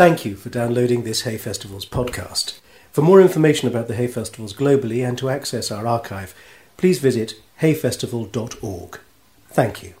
[0.00, 2.58] Thank you for downloading this Hay Festivals podcast.
[2.90, 6.34] For more information about the Hay Festivals globally and to access our archive,
[6.78, 8.98] please visit hayfestival.org.
[9.50, 9.92] Thank you.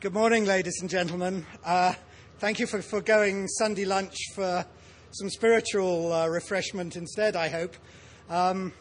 [0.00, 1.44] Good morning, ladies and gentlemen.
[1.62, 1.92] Uh,
[2.38, 4.64] thank you for foregoing Sunday lunch for
[5.10, 7.76] some spiritual uh, refreshment instead, I hope.
[8.30, 8.72] Um,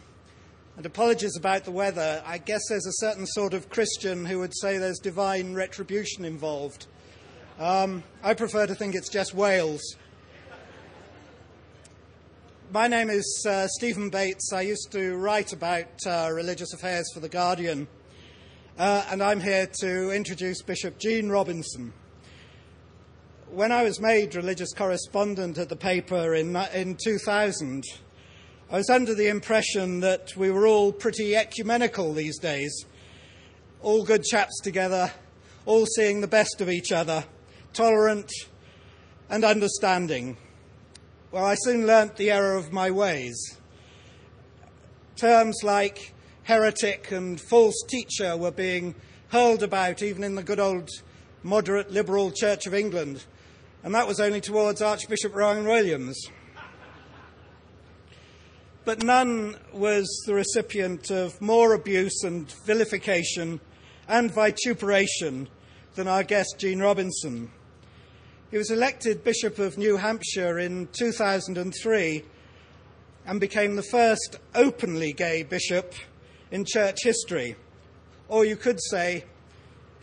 [0.77, 2.23] and apologies about the weather.
[2.25, 6.85] I guess there's a certain sort of Christian who would say there's divine retribution involved.
[7.57, 9.95] Um, I prefer to think it's just Wales.
[12.73, 14.51] My name is uh, Stephen Bates.
[14.51, 17.87] I used to write about uh, religious affairs for The Guardian,
[18.77, 21.93] uh, and I'm here to introduce Bishop Gene Robinson.
[23.49, 27.85] When I was made religious correspondent at the paper in, in 2000,
[28.69, 32.85] I was under the impression that we were all pretty ecumenical these days,
[33.81, 35.09] all good chaps together,
[35.65, 37.23] all seeing the best of each other
[37.75, 38.31] tolerant,
[39.29, 40.37] and understanding.
[41.31, 43.35] Well, I soon learnt the error of my ways.
[45.17, 48.95] Terms like heretic and false teacher were being
[49.29, 50.89] hurled about even in the good old
[51.43, 53.25] moderate liberal Church of England,
[53.83, 56.29] and that was only towards Archbishop Rowan Williams.
[58.85, 63.59] But none was the recipient of more abuse and vilification
[64.07, 65.49] and vituperation
[65.95, 67.51] than our guest Gene Robinson.
[68.55, 72.23] He was elected Bishop of New Hampshire in 2003
[73.25, 75.93] and became the first openly gay bishop
[76.51, 77.57] in church history.
[78.29, 79.25] Or you could say,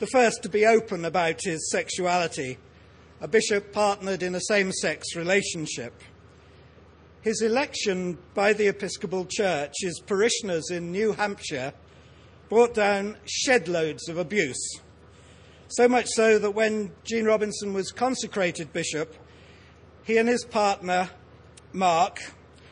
[0.00, 2.58] the first to be open about his sexuality,
[3.22, 5.94] a bishop partnered in a same sex relationship.
[7.22, 11.72] His election by the Episcopal Church, his parishioners in New Hampshire,
[12.50, 14.82] brought down shed loads of abuse
[15.76, 19.14] so much so that when Gene Robinson was consecrated bishop,
[20.04, 21.08] he and his partner,
[21.72, 22.20] Mark,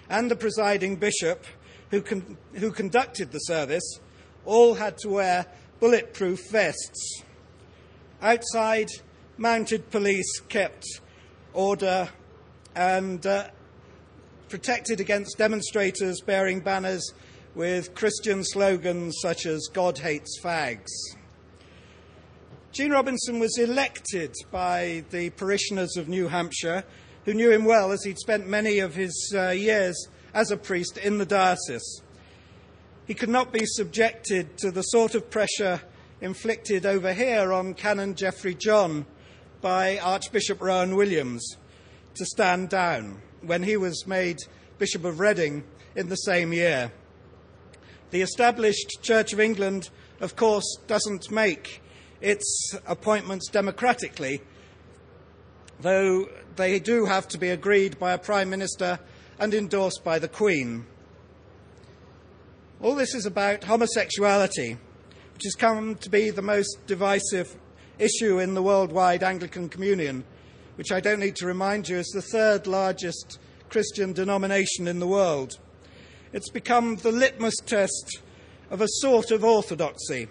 [0.09, 1.45] and the presiding bishop
[1.91, 4.01] who, con- who conducted the service
[4.45, 5.47] all had to wear
[5.79, 7.23] bulletproof vests.
[8.21, 8.89] Outside,
[9.39, 10.85] mounted police kept
[11.55, 12.11] order
[12.75, 13.49] and uh,
[14.51, 17.15] protected against demonstrators bearing banners
[17.55, 20.91] with Christian slogans such as God hates fags.
[22.73, 26.85] Gene Robinson was elected by the parishioners of New Hampshire,
[27.25, 30.97] who knew him well as he'd spent many of his uh, years as a priest
[30.97, 32.01] in the diocese.
[33.09, 35.81] He could not be subjected to the sort of pressure
[36.21, 39.05] inflicted over here on Canon Jeffrey John
[39.61, 41.57] by Archbishop Rowan Williams
[42.15, 44.39] to stand down when he was made
[44.79, 45.65] Bishop of Reading
[45.97, 46.93] in the same year.
[48.13, 51.83] The established Church of England, of course, doesn't make
[52.21, 54.43] its appointments democratically,
[55.81, 58.99] though they do have to be agreed by a Prime Minister
[59.39, 60.85] and endorsed by the Queen.
[62.83, 64.77] All this is about homosexuality,
[65.35, 67.57] which has come to be the most divisive
[67.99, 70.25] issue in the worldwide Anglican Communion,
[70.77, 73.39] which I don't need to remind you is the third largest
[73.69, 75.59] Christian denomination in the world.
[76.33, 78.21] It's become the litmus test
[78.71, 80.29] of a sort of orthodoxy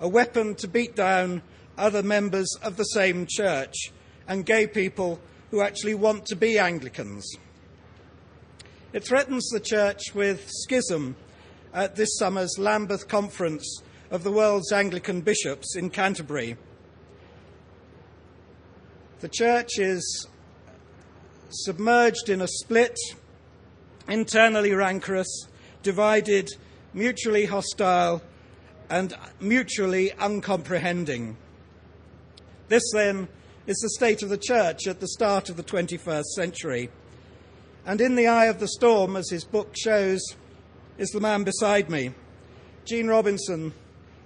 [0.00, 1.42] a weapon to beat down
[1.76, 3.92] other members of the same church
[4.26, 7.36] and gay people who actually want to be Anglicans.
[8.92, 11.16] It threatens the church with schism
[11.72, 16.56] at this summer's Lambeth Conference of the world's Anglican bishops in Canterbury.
[19.20, 20.26] The church is
[21.50, 22.96] submerged in a split,
[24.08, 25.46] internally rancorous,
[25.82, 26.48] divided,
[26.94, 28.22] mutually hostile,
[28.90, 31.36] and mutually uncomprehending.
[32.68, 33.28] This, then,
[33.66, 36.90] is the state of the church at the start of the 21st century.
[37.86, 40.20] And in the eye of the storm, as his book shows,
[40.98, 42.12] is the man beside me,
[42.84, 43.72] Gene Robinson,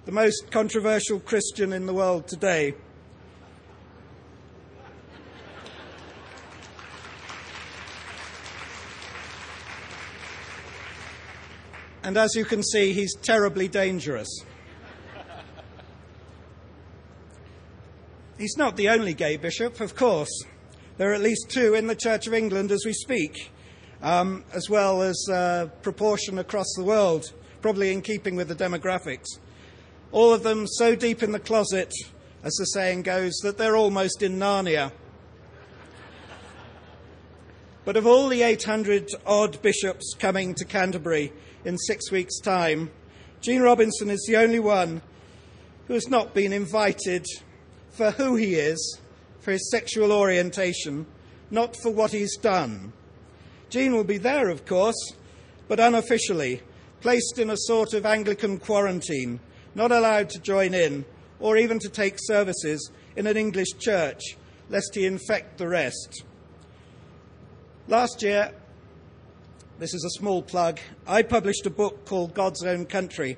[0.05, 2.73] the most controversial Christian in the world today.
[12.03, 14.45] And as you can see, he's terribly dangerous.
[18.45, 20.29] He's not the only gay bishop, of course.
[20.97, 23.49] There are at least two in the Church of England as we speak,
[24.03, 27.33] um, as well as a proportion across the world,
[27.63, 29.25] probably in keeping with the demographics.
[30.11, 31.91] All of them so deep in the closet,
[32.43, 34.91] as the saying goes, that they're almost in Narnia.
[37.83, 41.33] But of all the 800 odd bishops coming to Canterbury
[41.63, 42.91] in six weeks' time,
[43.41, 45.01] Gene Robinson is the only one
[45.87, 47.25] who has not been invited
[47.95, 48.99] for who he is,
[49.39, 51.05] for his sexual orientation,
[51.49, 52.91] not for what he's done.
[53.69, 55.13] Gene will be there, of course,
[55.67, 56.61] but unofficially,
[57.01, 59.39] placed in a sort of Anglican quarantine,
[59.73, 61.05] not allowed to join in
[61.39, 64.21] or even to take services in an English church,
[64.69, 66.23] lest he infect the rest.
[67.87, 68.51] Last year,
[69.79, 73.37] this is a small plug, I published a book called God's Own Country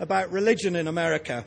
[0.00, 1.44] about religion in America,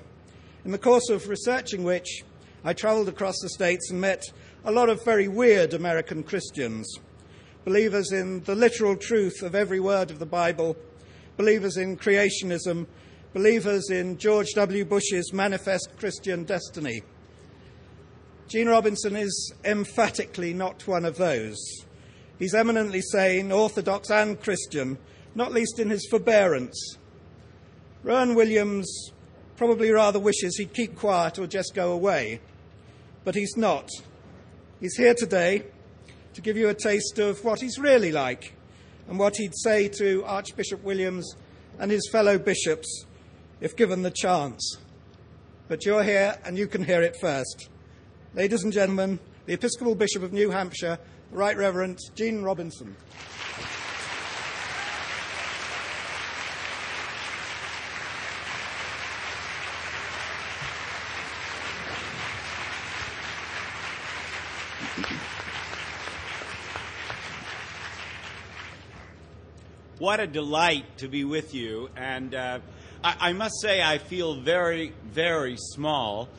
[0.63, 2.23] in the course of researching which
[2.63, 4.23] I travelled across the States and met
[4.65, 6.99] a lot of very weird American Christians,
[7.63, 10.75] believers in the literal truth of every word of the Bible,
[11.37, 12.87] believers in creationism,
[13.33, 14.83] believers in George W.
[14.83, 17.03] Bush's manifest Christian destiny.
[18.47, 21.57] Gene Robinson is emphatically not one of those.
[22.39, 24.97] He's eminently sane, orthodox, and Christian,
[25.35, 26.97] not least in his forbearance.
[28.03, 29.11] Rowan Williams
[29.57, 32.39] probably rather wishes he'd keep quiet or just go away,
[33.25, 33.89] but he's not.
[34.79, 35.63] He's here today
[36.35, 38.53] to give you a taste of what he's really like
[39.09, 41.35] and what he'd say to Archbishop Williams
[41.79, 43.05] and his fellow bishops
[43.59, 44.77] if given the chance.
[45.67, 47.69] But you're here and you can hear it first.
[48.35, 50.99] Ladies and gentlemen, the Episcopal Bishop of New Hampshire,
[51.31, 52.95] the Right Reverend Gene Robinson.
[70.07, 71.89] What a delight to be with you.
[71.97, 72.59] And uh,
[73.03, 76.29] I, I, must say, I feel very, very small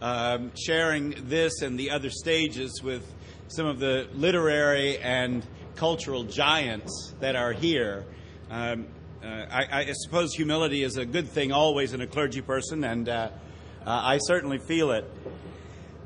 [0.00, 3.04] um, sharing this and the other stages with
[3.48, 5.46] some of the literary and
[5.76, 8.06] cultural giants that are here.
[8.50, 8.86] Um,
[9.22, 13.10] uh, I, I, suppose humility is a good thing always in a clergy person, and
[13.10, 13.28] uh,
[13.84, 15.04] uh I certainly feel it.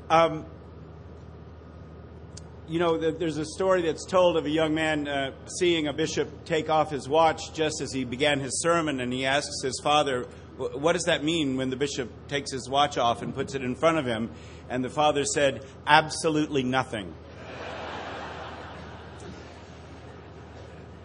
[0.09, 0.45] Um,
[2.67, 6.45] you know, there's a story that's told of a young man uh, seeing a bishop
[6.45, 10.27] take off his watch just as he began his sermon, and he asks his father,
[10.57, 13.75] What does that mean when the bishop takes his watch off and puts it in
[13.75, 14.31] front of him?
[14.69, 17.13] And the father said, Absolutely nothing.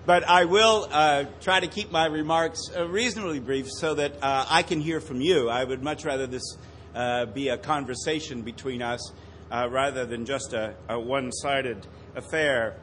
[0.07, 4.47] but I will uh, try to keep my remarks uh, reasonably brief so that uh,
[4.49, 5.49] I can hear from you.
[5.49, 6.57] I would much rather this
[6.95, 9.13] uh, be a conversation between us
[9.51, 12.77] uh, rather than just a, a one sided affair.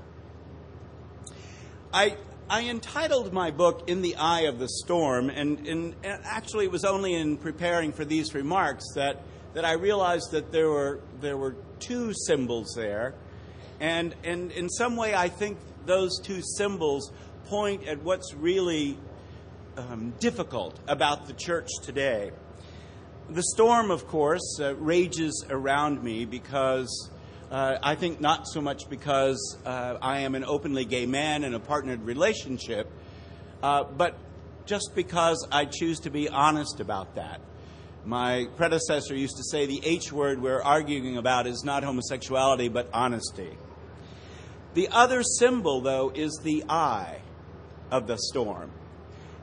[1.93, 2.17] I,
[2.49, 6.71] I entitled my book In the Eye of the Storm, and, and, and, actually it
[6.71, 9.21] was only in preparing for these remarks that,
[9.53, 13.15] that I realized that there were, there were two symbols there.
[13.79, 17.11] And, and in some way, I think those two symbols
[17.45, 18.97] point at what's really
[19.77, 22.31] um, difficult about the church today.
[23.29, 27.09] The storm, of course, uh, rages around me because
[27.49, 31.55] uh, I think not so much because uh, I am an openly gay man in
[31.55, 32.87] a partnered relationship,
[33.63, 34.15] uh, but
[34.67, 37.41] just because I choose to be honest about that.
[38.05, 42.89] My predecessor used to say the H word we're arguing about is not homosexuality, but
[42.93, 43.57] honesty.
[44.75, 47.21] The other symbol, though, is the eye
[47.89, 48.69] of the storm.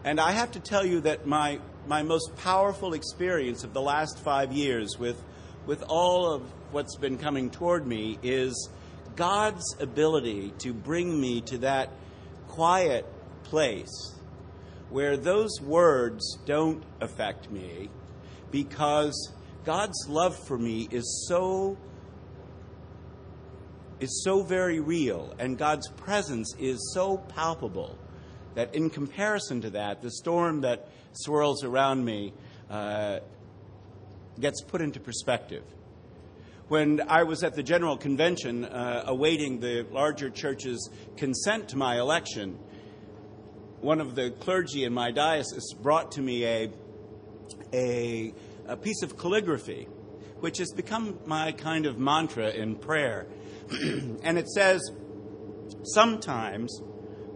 [0.04, 4.18] And I have to tell you that my my most powerful experience of the last
[4.18, 5.22] five years with,
[5.66, 8.70] with all of what's been coming toward me is
[9.16, 11.90] God's ability to bring me to that
[12.48, 13.06] quiet
[13.44, 14.14] place
[14.90, 17.88] where those words don't affect me
[18.50, 19.32] because
[19.64, 21.76] God's love for me is so
[24.00, 27.96] is so very real and God's presence is so palpable
[28.54, 32.32] that in comparison to that the storm that swirls around me
[32.70, 33.20] uh,
[34.40, 35.62] gets put into perspective.
[36.68, 41.98] When I was at the General Convention uh, awaiting the larger church's consent to my
[41.98, 42.58] election,
[43.80, 46.70] one of the clergy in my diocese brought to me a,
[47.74, 48.32] a,
[48.66, 49.86] a piece of calligraphy,
[50.40, 53.26] which has become my kind of mantra in prayer.
[53.70, 54.80] and it says,
[55.82, 56.80] Sometimes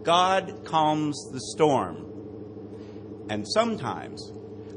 [0.03, 2.07] God calms the storm
[3.29, 4.31] and sometimes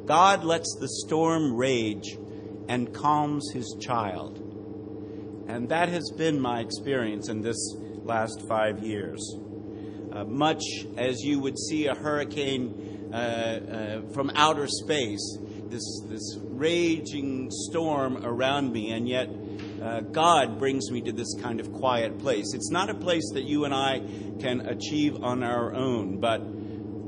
[0.07, 2.17] God lets the storm rage
[2.69, 4.39] and calms his child.
[5.49, 9.21] And that has been my experience in this last five years.
[10.13, 10.63] Uh, much
[10.97, 18.25] as you would see a hurricane uh, uh, from outer space, this, this raging storm
[18.25, 19.29] around me, and yet
[19.83, 22.53] uh, God brings me to this kind of quiet place.
[22.55, 24.01] It's not a place that you and I
[24.41, 26.43] can achieve on our own, but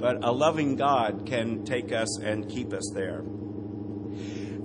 [0.03, 3.23] but a loving God can take us and keep us there.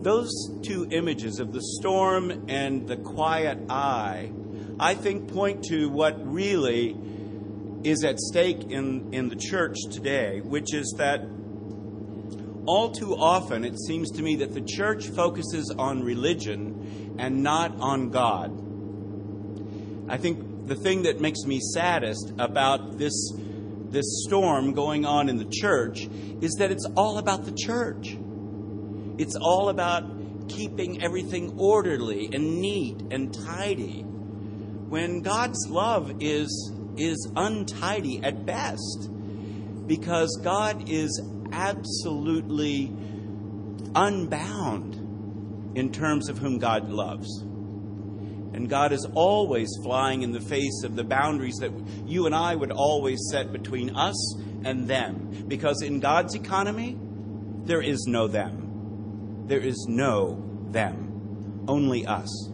[0.02, 0.32] those
[0.64, 4.32] two images of the storm and the quiet eye,
[4.80, 6.98] I think, point to what really
[7.84, 11.22] is at stake in, in the church today, which is that
[12.66, 17.76] all too often it seems to me that the church focuses on religion and not
[17.80, 18.52] on God.
[20.10, 23.14] I think the thing that makes me saddest about this,
[23.92, 26.08] this storm going on in the church
[26.42, 28.18] is that it's all about the church.
[29.18, 34.02] It's all about keeping everything orderly and neat and tidy.
[34.02, 39.10] When God's love is, is untidy at best,
[39.88, 42.94] because God is absolutely
[43.96, 47.44] unbound in terms of whom God loves.
[48.58, 51.72] And God is always flying in the face of the boundaries that
[52.08, 54.36] you and I would always set between us
[54.66, 55.46] and them.
[55.48, 56.98] Because in God's economy,
[57.66, 59.44] there is no them.
[59.46, 61.66] There is no them.
[61.68, 62.50] Only us.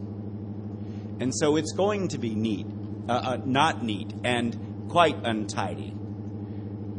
[1.21, 2.67] And so it's going to be neat,
[3.07, 5.95] uh, uh, not neat, and quite untidy.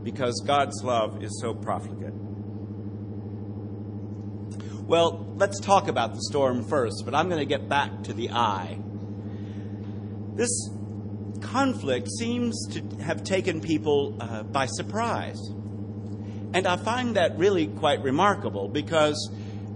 [0.03, 2.15] Because God's love is so profligate.
[4.87, 8.31] Well, let's talk about the storm first, but I'm going to get back to the
[8.31, 8.79] eye.
[10.35, 10.69] This
[11.41, 15.39] conflict seems to have taken people uh, by surprise.
[16.55, 19.31] And I find that really quite remarkable because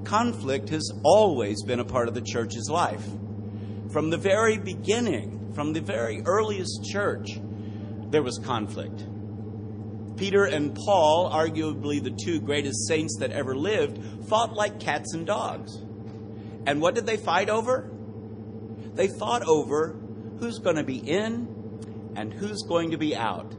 [0.05, 3.05] conflict has always been a part of the church's life.
[3.93, 7.29] From the very beginning, from the very earliest church,
[8.11, 9.07] there was conflict.
[10.17, 15.25] Peter and Paul, arguably the two greatest saints that ever lived, fought like cats and
[15.25, 15.77] dogs.
[16.67, 17.89] And what did they fight over?
[18.95, 19.97] They fought over
[20.41, 23.55] who's going to be in and who's going to be out.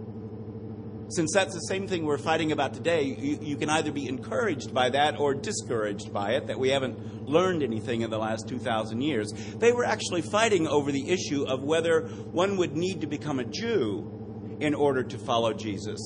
[1.11, 4.73] Since that's the same thing we're fighting about today, you, you, can either be encouraged
[4.75, 9.01] by that or discouraged by it, that we haven't learned anything in the last 2,000
[9.01, 9.33] years.
[9.57, 13.45] They were actually fighting over the issue of whether one would need to become a
[13.45, 15.99] Jew in order to follow Jesus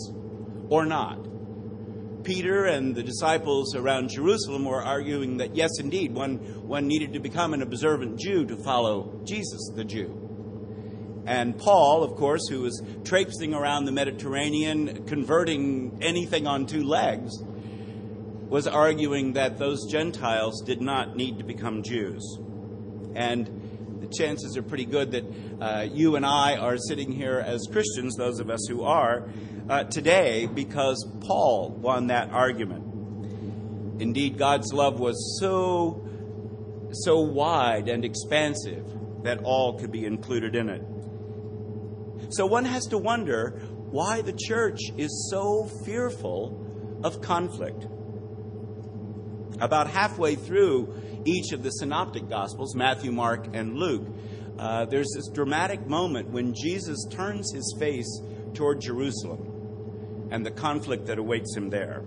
[0.69, 1.19] or not.
[2.23, 7.19] Peter and the disciples around Jerusalem were arguing that, yes, indeed, one, one needed to
[7.19, 10.22] become an observant Jew to follow Jesus, the Jew.
[11.25, 17.31] And Paul, of course, who was traipsing around the Mediterranean, converting anything on two legs,
[18.49, 22.37] was arguing that those Gentiles did not need to become Jews.
[23.15, 25.25] And the chances are pretty good that
[25.61, 29.29] uh, you and I are sitting here as Christians, those of us who are,
[29.69, 34.01] uh, today because Paul won that argument.
[34.01, 36.05] Indeed, God's love was so,
[36.91, 38.85] so wide and expansive
[39.23, 40.83] that all could be included in it.
[42.29, 43.59] So one has to wonder
[43.91, 47.85] why the church is so fearful of conflict.
[49.59, 50.93] About halfway through
[51.25, 54.07] each of the synoptic gospels, Matthew, Mark, and Luke,
[54.57, 58.21] uh, there's this dramatic moment when Jesus turns his face
[58.53, 62.03] toward Jerusalem and the conflict that awaits him there.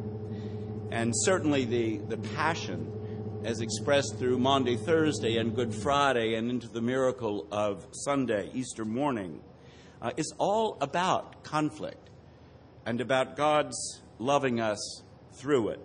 [0.91, 6.69] And certainly the, the passion, as expressed through Maundy, Thursday, and Good Friday, and into
[6.69, 9.41] the miracle of Sunday, Easter morning,
[10.07, 12.11] uh, is all about conflict
[12.85, 15.85] and about God's loving us through it.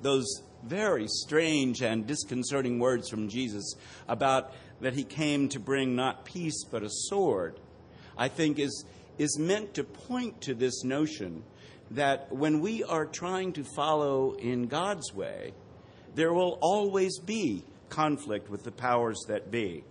[0.00, 0.24] Those
[0.64, 3.74] very strange and disconcerting words from Jesus
[4.08, 7.60] about that he came to bring not peace but a sword,
[8.16, 8.86] I think is,
[9.18, 11.42] is meant to point to this notion
[11.90, 15.52] that when we are trying to follow in God's way,
[16.14, 19.84] there will always be conflict with the powers that be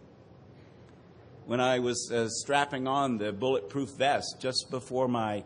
[1.46, 5.44] when I was uh, strapping on the bulletproof vest just before my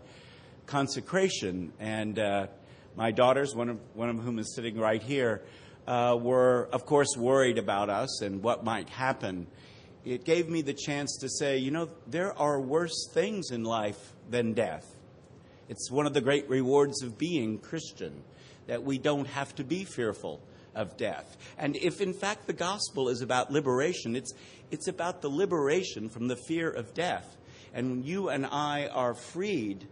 [0.65, 1.74] consecration.
[1.79, 2.48] And uh,
[2.96, 5.41] my daughters, one of, one of whom is sitting right here,
[5.88, 9.48] uh, were, of course, worried about us and what might happen.
[10.06, 14.13] It gave me the chance to say, you know, there are worse things in life
[14.29, 14.86] than death.
[15.68, 18.24] It's one of the great rewards of being Christian
[18.68, 20.41] that we don't have to be fearful
[20.80, 21.38] of death.
[21.58, 24.34] And if in fact the gospel is about liberation, it's,
[24.72, 27.38] it's about the liberation from the fear of death.
[27.74, 29.88] And when you and I are freed,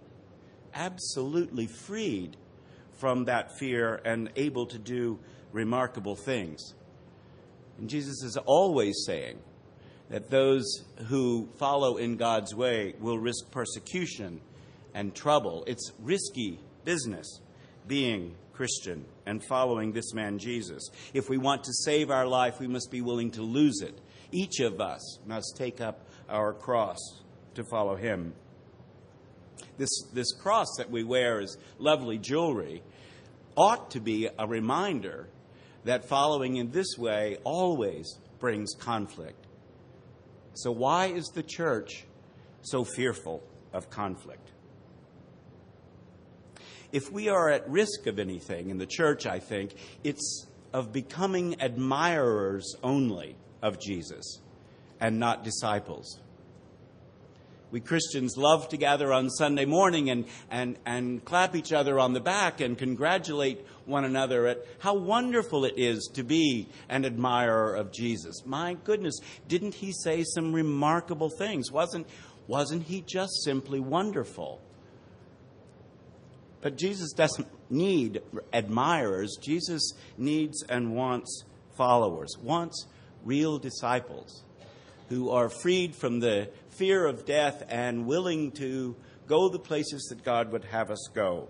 [0.74, 2.38] absolutely freed
[2.94, 5.20] from that fear and able to do
[5.52, 6.74] remarkable things.
[7.78, 9.38] And Jesus is always saying
[10.10, 10.66] that those
[11.08, 14.40] who follow in God's way will risk persecution
[14.94, 15.66] and trouble.
[15.68, 17.42] It's risky business
[17.88, 20.90] being Christian and following this man Jesus.
[21.14, 24.02] If we want to save our life, we must be willing to lose it.
[24.32, 26.98] Each of us must take up our cross
[27.54, 28.34] to follow him.
[29.78, 32.82] This, this cross that we wear is lovely jewelry,
[33.56, 35.30] ought to be a reminder
[35.84, 39.46] that following in this way always brings conflict.
[40.56, 42.06] So, why is the church
[42.64, 44.50] so fearful of conflict?
[46.92, 51.56] If we are at risk of anything in the church, I think, it's of becoming
[51.60, 54.40] admirers only of Jesus
[55.00, 56.20] and not disciples.
[57.70, 62.14] We Christians love to gather on Sunday morning and, and, and clap each other on
[62.14, 67.76] the back and congratulate one another at how wonderful it is to be an admirer
[67.76, 68.46] of Jesus.
[68.46, 71.70] My goodness, didn't he say some remarkable things?
[71.70, 72.08] Wasn't,
[72.48, 74.62] wasn't he just simply wonderful?
[76.62, 78.22] But Jesus doesn't need
[78.52, 79.38] admirers.
[79.42, 81.44] Jesus needs and wants
[81.76, 82.88] followers, wants
[83.24, 84.44] real disciples
[85.10, 88.96] who are freed from the fear of death and willing to
[89.28, 91.50] go the places that God would have us go.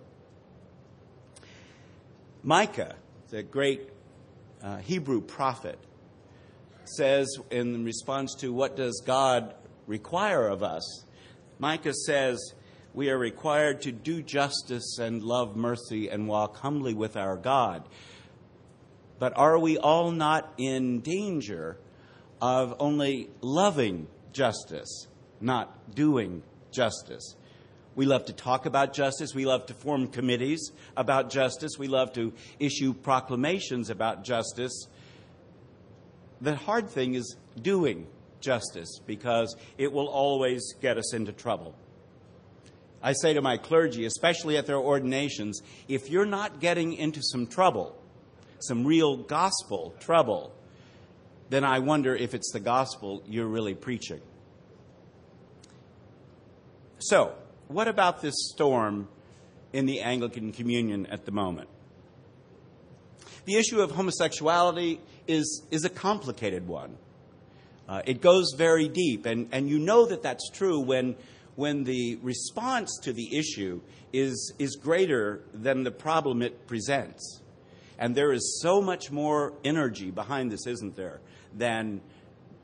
[2.44, 2.96] Micah,
[3.30, 3.90] the great
[4.62, 5.80] uh, Hebrew prophet,
[6.86, 11.04] says in response to what does God require of us,
[11.60, 12.54] Micah says,
[12.98, 17.88] we are required to do justice and love mercy and walk humbly with our God.
[19.20, 21.78] But are we all not in danger
[22.42, 25.06] of only loving justice,
[25.40, 27.36] not doing justice?
[27.96, 29.36] We love to talk about justice.
[29.36, 31.74] We love to form committees about justice.
[31.78, 34.88] We love to issue proclamations about justice.
[36.42, 38.08] The hard thing is doing
[38.42, 41.76] justice because it will always get us into trouble.
[43.02, 47.48] I say to my clergy, especially at their ordinations, if you're not getting into some
[47.48, 47.96] trouble,
[48.60, 50.54] some real gospel trouble,
[51.50, 54.22] then I wonder if it's the gospel you're really preaching.
[57.00, 57.34] So,
[57.68, 59.08] what about this storm
[59.72, 61.70] in the Anglican Communion at the moment?
[63.46, 66.98] The issue of homosexuality is, is a complicated one.
[67.88, 71.16] Uh, it goes very deep, and, and you know that that's true when,
[71.58, 73.82] when the response to the issue
[74.14, 77.42] is, is greater than the problem it presents.
[77.98, 81.20] And there is so much more energy behind this, isn't there,
[81.56, 82.02] than,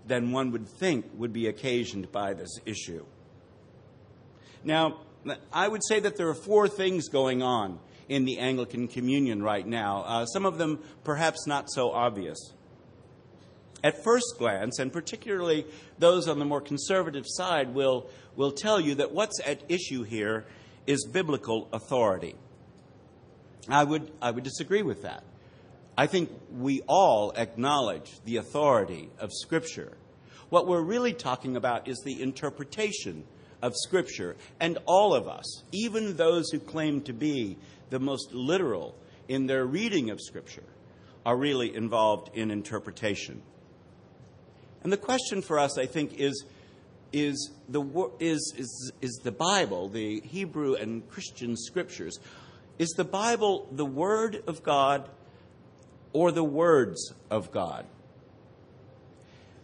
[0.05, 3.03] than one would think would be occasioned by this issue.
[4.63, 4.99] Now,
[5.51, 9.65] I would say that there are four things going on in the Anglican Communion right
[9.65, 12.53] now, uh, some of them perhaps not so obvious.
[13.83, 15.65] At first glance, and particularly
[15.99, 20.45] those on the more conservative side, will, will tell you that what's at issue here
[20.87, 22.35] is biblical authority.
[23.67, 25.23] I would, I would disagree with that.
[25.97, 29.97] I think we all acknowledge the authority of Scripture.
[30.49, 33.25] What we're really talking about is the interpretation
[33.61, 34.35] of Scripture.
[34.59, 37.57] And all of us, even those who claim to be
[37.89, 38.95] the most literal
[39.27, 40.65] in their reading of Scripture,
[41.25, 43.41] are really involved in interpretation.
[44.83, 46.45] And the question for us, I think, is
[47.13, 52.19] is the, is, is, is the Bible, the Hebrew and Christian scriptures,
[52.79, 55.07] is the Bible the Word of God
[56.11, 57.85] or the words of God?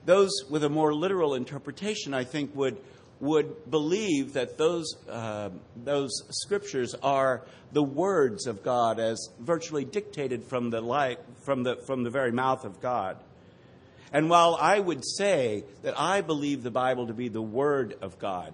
[0.05, 2.77] Those with a more literal interpretation, I think, would,
[3.19, 10.43] would believe that those, uh, those scriptures are the words of God as virtually dictated
[10.43, 13.17] from the, life, from, the, from the very mouth of God.
[14.11, 18.17] And while I would say that I believe the Bible to be the Word of
[18.19, 18.53] God,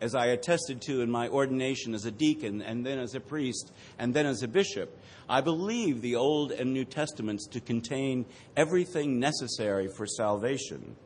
[0.00, 3.72] as I attested to in my ordination as a deacon, and then as a priest,
[3.98, 9.18] and then as a bishop, I believe the Old and New Testaments to contain everything
[9.18, 10.96] necessary for salvation.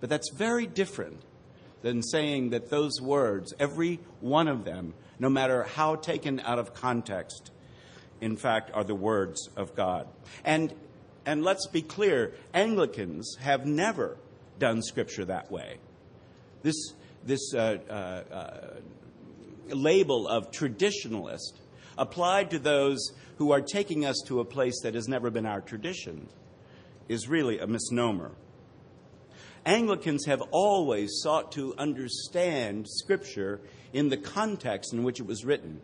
[0.00, 1.22] But that's very different
[1.82, 6.74] than saying that those words, every one of them, no matter how taken out of
[6.74, 7.50] context,
[8.20, 10.06] in fact, are the words of God.
[10.44, 10.74] And
[11.28, 14.16] and let's be clear Anglicans have never
[14.58, 15.76] done Scripture that way.
[16.62, 18.74] This, this uh, uh, uh,
[19.68, 21.52] label of traditionalist
[21.98, 25.60] applied to those who are taking us to a place that has never been our
[25.60, 26.28] tradition
[27.10, 28.32] is really a misnomer.
[29.66, 33.60] Anglicans have always sought to understand Scripture
[33.92, 35.82] in the context in which it was written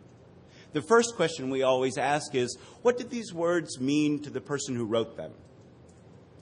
[0.75, 4.75] the first question we always ask is what did these words mean to the person
[4.75, 5.31] who wrote them?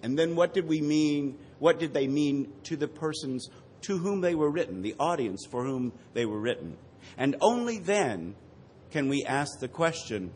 [0.02, 3.48] And then what did we mean, what did they mean to the persons
[3.82, 6.78] to whom they were written, the audience for whom they were written?
[7.16, 8.34] And only then
[8.90, 10.32] can we ask the question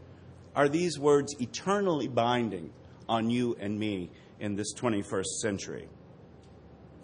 [0.55, 2.69] are these words eternally binding
[3.09, 5.87] on you and me in this 21st century?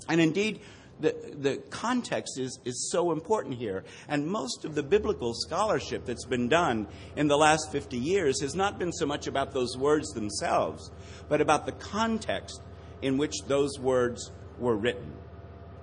[0.07, 0.59] And indeed,
[0.99, 3.83] the, the context is, is so important here.
[4.07, 8.55] And most of the biblical scholarship that's been done in the last 50 years has
[8.55, 10.91] not been so much about those words themselves,
[11.29, 12.61] but about the context
[13.01, 15.13] in which those words were written,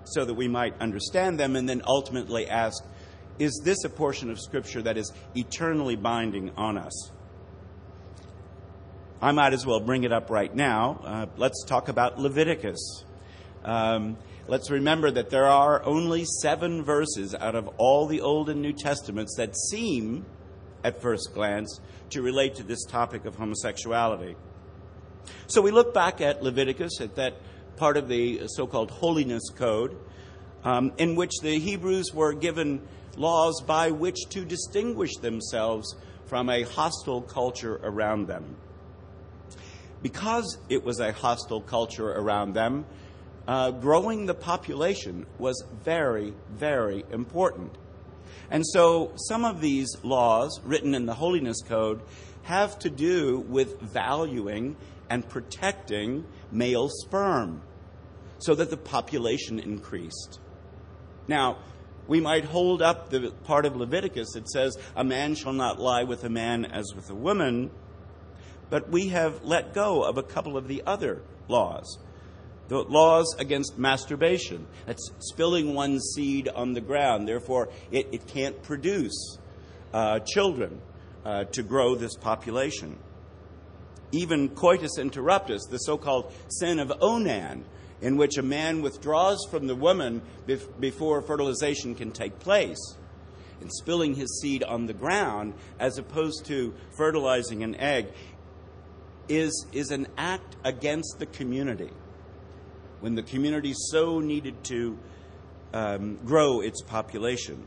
[0.05, 2.83] so that we might understand them and then ultimately ask,
[3.39, 7.11] is this a portion of Scripture that is eternally binding on us?
[9.23, 11.01] I might as well bring it up right now.
[11.05, 13.05] Uh, let's talk about Leviticus.
[13.65, 14.17] Um,
[14.49, 18.73] let's remember that there are only seven verses out of all the Old and New
[18.73, 20.27] Testaments that seem,
[20.85, 24.37] at first glance, to relate to this topic of homosexuality.
[25.47, 27.35] So we look back at Leviticus, at that
[27.77, 29.97] part of the so called Holiness Code,
[30.65, 36.63] um, in which the Hebrews were given laws by which to distinguish themselves from a
[36.63, 38.57] hostile culture around them.
[40.03, 42.87] Because it was a hostile culture around them,
[43.51, 47.77] uh, growing the population was very, very important.
[48.49, 52.01] And so some of these laws written in the Holiness Code
[52.45, 54.77] have to do with valuing
[55.11, 57.63] and protecting male sperm
[58.39, 60.39] so that the population increased.
[61.27, 61.59] Now,
[62.07, 66.05] we might hold up the part of Leviticus that says, A man shall not lie
[66.05, 67.73] with a man as with a woman,
[68.69, 71.99] but we have let go of a couple of the other laws
[72.71, 74.65] the laws against masturbation.
[74.87, 77.27] That's spilling one's seed on the ground.
[77.27, 79.39] Therefore, it, it can't produce
[79.93, 80.81] uh, children
[81.25, 82.97] uh, to grow this population.
[84.13, 87.65] Even coitus interruptus, the so called sin of Onan,
[88.01, 92.97] in which a man withdraws from the woman bef- before fertilization can take place,
[93.61, 98.13] and spilling his seed on the ground as opposed to fertilizing an egg,
[99.29, 101.91] is, is an act against the community
[103.01, 104.99] when the community so needed to
[105.73, 107.65] um, grow its population.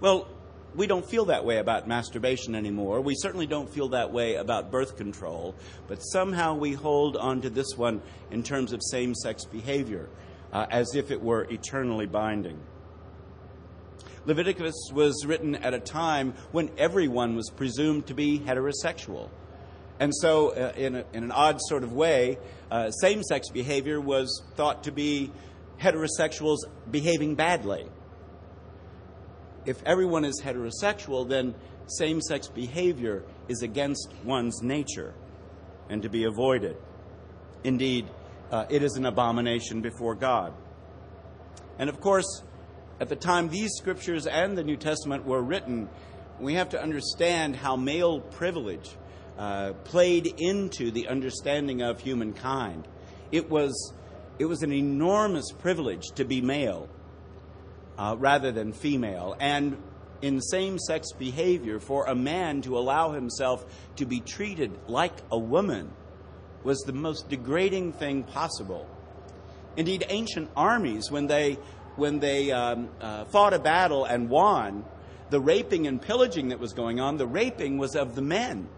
[0.00, 0.28] Well,
[0.74, 3.00] we don't feel that way about masturbation anymore.
[3.00, 5.54] We certainly don't feel that way about birth control,
[5.88, 10.08] but somehow we hold on to this one in terms of same sex behavior,
[10.52, 12.60] uh, as if it were eternally binding.
[14.26, 19.30] Leviticus was written at a time when everyone was presumed to be heterosexual.
[19.98, 22.38] And so, uh, in, a, in, an odd sort of way,
[22.70, 25.30] uh, same sex behavior was thought to be
[25.80, 26.58] heterosexuals
[26.90, 27.86] behaving badly.
[29.64, 31.54] If everyone is heterosexual, then
[31.86, 35.14] same sex behavior is against one's nature
[35.88, 36.76] and to be avoided.
[37.64, 38.08] Indeed,
[38.50, 40.52] uh, it is an abomination before God.
[41.78, 42.42] And of course,
[43.00, 45.88] at the time these scriptures and the New Testament were written,
[46.40, 48.96] we have to understand how male privilege
[49.38, 52.88] uh, played into the understanding of humankind.
[53.32, 53.92] It was,
[54.38, 56.88] it was an enormous privilege to be male
[57.98, 59.36] uh, rather than female.
[59.38, 59.76] And
[60.22, 65.38] in same sex behavior, for a man to allow himself to be treated like a
[65.38, 65.90] woman
[66.64, 68.88] was the most degrading thing possible.
[69.76, 71.58] Indeed, ancient armies, when they,
[71.96, 74.84] when they um, uh, fought a battle and won,
[75.28, 78.68] the raping and pillaging that was going on, the raping was of the men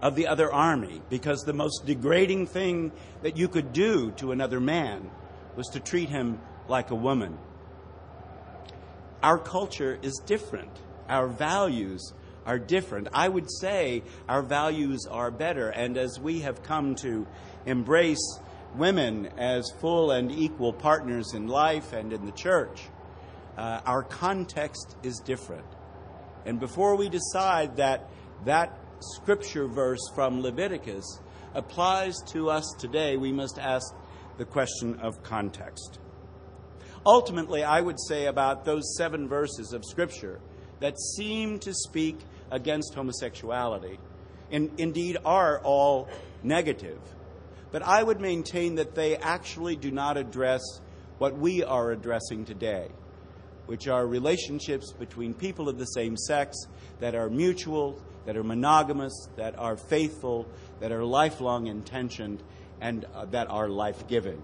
[0.00, 4.60] of the other army because the most degrading thing that you could do to another
[4.60, 5.10] man
[5.56, 7.36] was to treat him like a woman.
[9.22, 10.70] Our culture is different.
[11.08, 12.12] Our values
[12.46, 13.08] are different.
[13.12, 17.26] I would say our values are better, and as we have come to
[17.66, 18.40] embrace
[18.76, 22.82] women as full and equal partners in life and in the church,
[23.56, 25.66] uh, our context is different.
[26.46, 28.08] And before we decide that
[28.44, 31.20] that scripture verse from Leviticus
[31.54, 33.94] applies to us today, we must ask
[34.36, 35.98] the question of context.
[37.06, 40.40] Ultimately, I would say about those seven verses of scripture
[40.80, 42.18] that seem to speak
[42.50, 43.98] against homosexuality,
[44.50, 46.08] and indeed are all
[46.42, 46.98] negative.
[47.70, 50.62] But I would maintain that they actually do not address
[51.18, 52.88] what we are addressing today,
[53.66, 56.56] which are relationships between people of the same sex
[57.00, 60.46] that are mutual, that are monogamous, that are faithful,
[60.80, 62.42] that are lifelong intentioned,
[62.78, 64.42] and uh, that are life giving.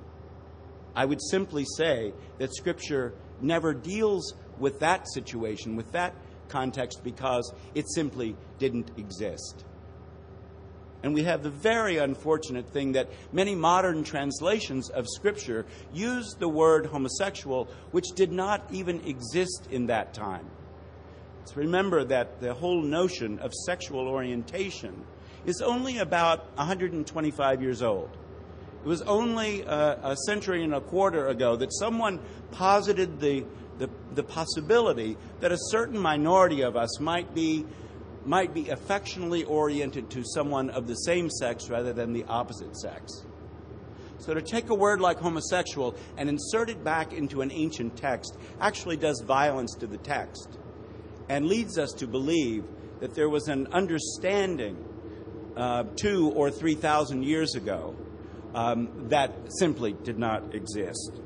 [0.96, 6.14] I would simply say that Scripture never deals with that situation, with that
[6.48, 9.66] context, because it simply didn't exist.
[11.02, 16.48] And we have the very unfortunate thing that many modern translations of Scripture use the
[16.48, 20.48] word homosexual, which did not even exist in that time.
[21.44, 25.04] Let's remember that the whole notion of sexual orientation
[25.44, 28.08] is only about 125 years old.
[28.82, 32.18] It was only a, a century and a quarter ago that someone
[32.50, 33.44] posited the,
[33.76, 37.66] the, the possibility that a certain minority of us might be
[38.24, 43.26] might be affectionately oriented to someone of the same sex rather than the opposite sex.
[44.16, 48.38] So to take a word like homosexual and insert it back into an ancient text
[48.62, 50.56] actually does violence to the text
[51.28, 52.64] and leads us to believe
[53.00, 54.76] that there was an understanding
[55.56, 57.94] uh, two or three thousand years ago
[58.54, 61.20] um, that simply did not exist.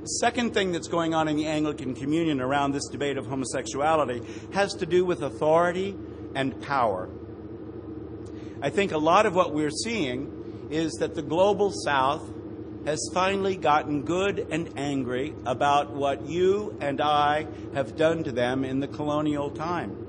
[0.00, 4.22] The second thing that's going on in the Anglican Communion around this debate of homosexuality
[4.52, 5.96] has to do with authority
[6.34, 7.08] and power.
[8.60, 12.28] I think a lot of what we're seeing is that the global south
[12.84, 18.64] has finally gotten good and angry about what you and I have done to them
[18.64, 20.02] in the colonial time.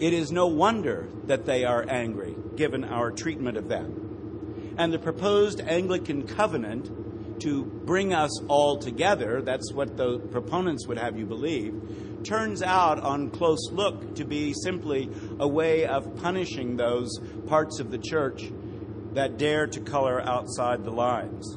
[0.00, 4.74] It is no wonder that they are angry, given our treatment of them.
[4.78, 10.98] And the proposed Anglican covenant to bring us all together, that's what the proponents would
[10.98, 16.76] have you believe, turns out on close look to be simply a way of punishing
[16.76, 18.50] those parts of the church
[19.14, 21.56] that dare to color outside the lines.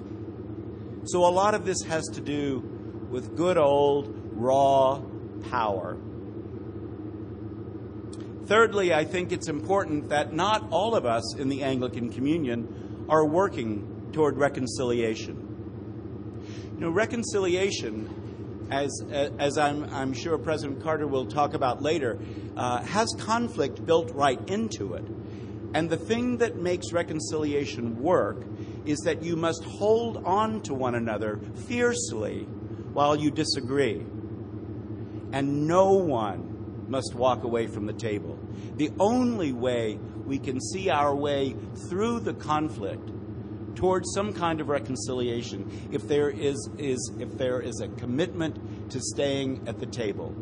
[1.05, 2.59] So a lot of this has to do
[3.09, 5.01] with good old raw
[5.49, 5.97] power.
[8.45, 13.25] Thirdly, I think it's important that not all of us in the Anglican Communion are
[13.25, 15.41] working toward reconciliation.
[16.75, 22.19] You know, reconciliation, as, as I'm, I'm sure President Carter will talk about later,
[22.55, 25.05] uh, has conflict built right into it.
[25.75, 28.45] And the thing that makes reconciliation work
[28.85, 32.43] is that you must hold on to one another fiercely
[32.93, 34.05] while you disagree.
[35.33, 38.39] And no one must walk away from the table.
[38.77, 41.57] The only way we can see our way
[41.89, 43.11] through the conflict
[43.75, 49.01] towards some kind of reconciliation if there is, is if there is a commitment to
[49.01, 50.33] staying at the table.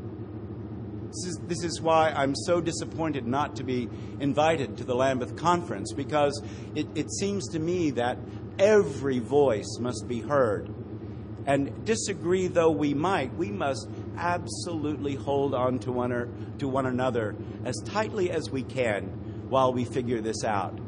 [1.13, 3.87] This is, this is why I'm so disappointed not to be
[4.19, 6.41] invited to the Lambeth Conference because
[6.73, 8.17] it, it seems to me that
[8.57, 10.73] every voice must be heard.
[11.45, 16.87] And disagree though we might, we must absolutely hold on to one, or, to one
[16.87, 20.79] another as tightly as we can while we figure this out.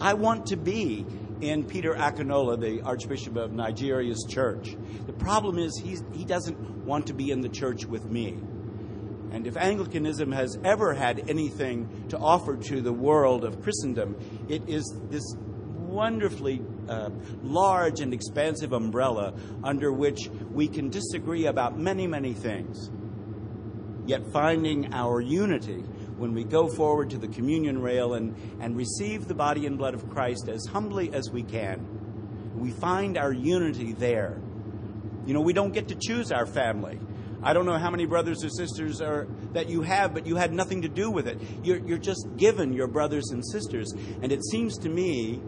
[0.00, 1.04] I want to be
[1.42, 4.74] in Peter Akinola, the Archbishop of Nigeria's church.
[5.06, 8.38] The problem is he doesn't want to be in the church with me.
[9.30, 14.16] And if Anglicanism has ever had anything to offer to the world of Christendom,
[14.48, 15.34] it is this
[15.88, 17.10] wonderfully uh,
[17.42, 22.90] large and expansive umbrella under which we can disagree about many, many things.
[24.06, 25.84] Yet finding our unity
[26.16, 29.94] when we go forward to the communion rail and, and receive the body and blood
[29.94, 31.86] of Christ as humbly as we can,
[32.58, 34.40] we find our unity there.
[35.26, 36.98] You know, we don't get to choose our family.
[37.42, 40.52] I don't know how many brothers or sisters are, that you have, but you had
[40.52, 41.38] nothing to do with it.
[41.62, 43.92] You're, you're just given your brothers and sisters.
[44.22, 45.40] And it seems to me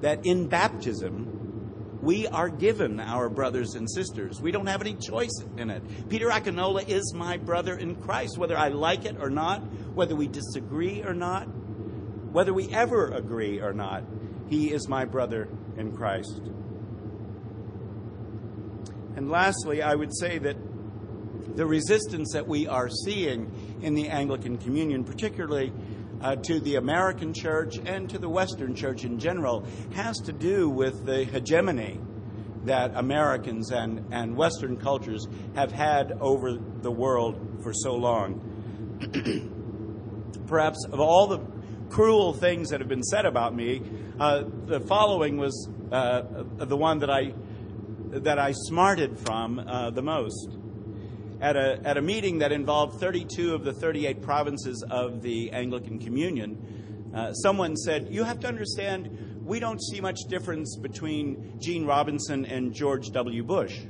[0.00, 4.40] that in baptism, we are given our brothers and sisters.
[4.40, 6.08] We don't have any choice in it.
[6.08, 9.60] Peter Akinola is my brother in Christ, whether I like it or not,
[9.94, 14.04] whether we disagree or not, whether we ever agree or not.
[14.48, 16.40] He is my brother in Christ.
[19.14, 20.56] And lastly, I would say that
[21.54, 23.50] the resistance that we are seeing
[23.82, 25.72] in the Anglican Communion, particularly
[26.20, 30.68] uh, to the American church and to the Western church in general, has to do
[30.68, 32.00] with the hegemony
[32.64, 38.48] that Americans and, and Western cultures have had over the world for so long.
[40.46, 41.40] Perhaps of all the
[41.90, 43.82] cruel things that have been said about me,
[44.18, 46.22] uh, the following was uh,
[46.56, 47.34] the one that I
[48.12, 50.58] that I smarted from uh, the most
[51.42, 55.98] at a, at a meeting that involved 32 of the 38 provinces of the Anglican
[55.98, 61.84] Communion, uh, someone said, You have to understand, we don't see much difference between Gene
[61.84, 63.42] Robinson and George W.
[63.42, 63.80] Bush.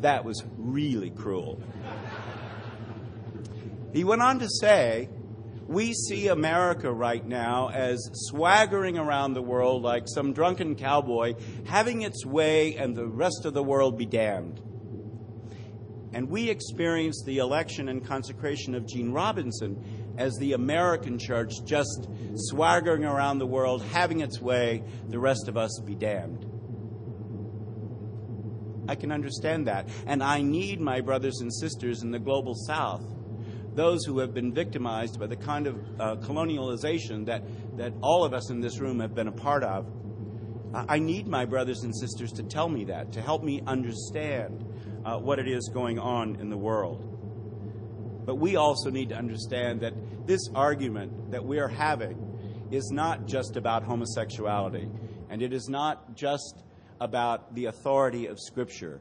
[0.00, 1.60] That was really cruel.
[3.92, 5.08] He went on to say
[5.68, 12.02] we see America right now as swaggering around the world like some drunken cowboy, having
[12.02, 14.60] its way, and the rest of the world be damned.
[16.12, 22.08] And we experience the election and consecration of Gene Robinson as the American church just
[22.36, 26.46] swaggering around the world, having its way, the rest of us be damned.
[28.88, 29.88] I can understand that.
[30.06, 33.02] And I need my brothers and sisters in the global south
[33.76, 37.42] those who have been victimized by the kind of uh, colonialization that,
[37.76, 39.86] that all of us in this room have been a part of.
[40.74, 44.64] I need my brothers and sisters to tell me that, to help me understand
[45.04, 47.02] uh, what it is going on in the world.
[48.26, 49.94] But we also need to understand that
[50.26, 54.88] this argument that we are having is not just about homosexuality,
[55.30, 56.64] and it is not just
[57.00, 59.00] about the authority of Scripture,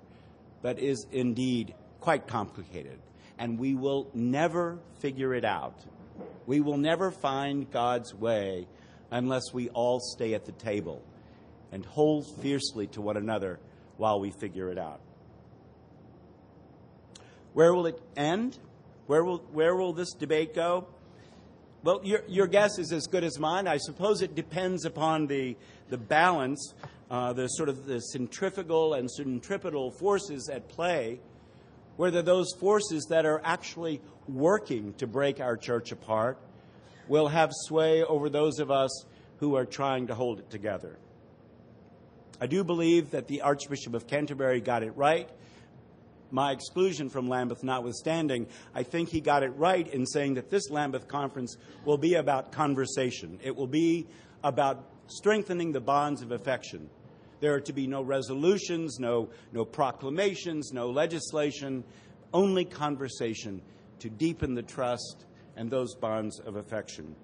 [0.61, 2.99] but is indeed quite complicated.
[3.37, 5.79] And we will never figure it out.
[6.45, 8.67] We will never find God's way
[9.11, 11.03] unless we all stay at the table
[11.71, 13.59] and hold fiercely to one another
[13.97, 15.01] while we figure it out.
[17.53, 18.57] Where will it end?
[19.07, 20.87] Where will, where will this debate go?
[21.83, 23.67] Well, your, your guess is as good as mine.
[23.67, 25.55] I suppose it depends upon the,
[25.89, 26.73] the balance,
[27.11, 31.19] uh, the sort of the centrifugal and centripetal forces at play,
[31.97, 36.37] whether those forces that are actually working to break our church apart
[37.07, 39.05] will have sway over those of us
[39.37, 40.97] who are trying to hold it together.
[42.41, 45.29] I do believe that the Archbishop of Canterbury got it right
[46.31, 50.69] my exclusion from Lambeth notwithstanding, I think he got it right in saying that this
[50.69, 51.55] Lambeth conference
[51.85, 53.39] will be about conversation.
[53.43, 54.07] It will be
[54.43, 56.89] about strengthening the bonds of affection.
[57.39, 61.83] There are to be no resolutions, no, no proclamations, no legislation,
[62.33, 63.61] only conversation
[63.99, 67.15] to deepen the trust and those bonds of affection.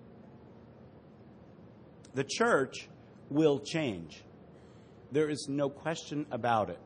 [2.13, 2.89] The church
[3.29, 4.23] will change.
[5.11, 6.79] There is no question about it.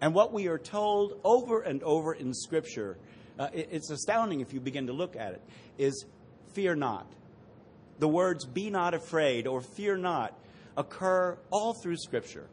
[0.00, 2.98] And what we are told over and over in Scripture,
[3.38, 5.42] uh, it, it's astounding if you begin to look at it,
[5.78, 6.04] is
[6.52, 7.10] fear not.
[7.98, 10.38] The words be not afraid or fear not
[10.76, 12.48] occur all through Scripture.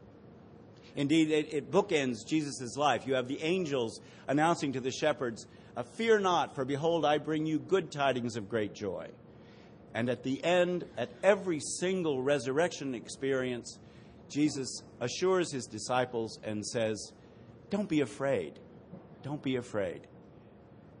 [0.96, 3.06] Indeed, it, it bookends Jesus' life.
[3.06, 7.46] You have the angels announcing to the shepherds, uh, Fear not, for behold, I bring
[7.46, 9.08] you good tidings of great joy.
[9.92, 13.78] And at the end, at every single resurrection experience,
[14.28, 17.12] Jesus assures his disciples and says,
[17.70, 18.60] don't be afraid.
[19.22, 20.06] Don't be afraid.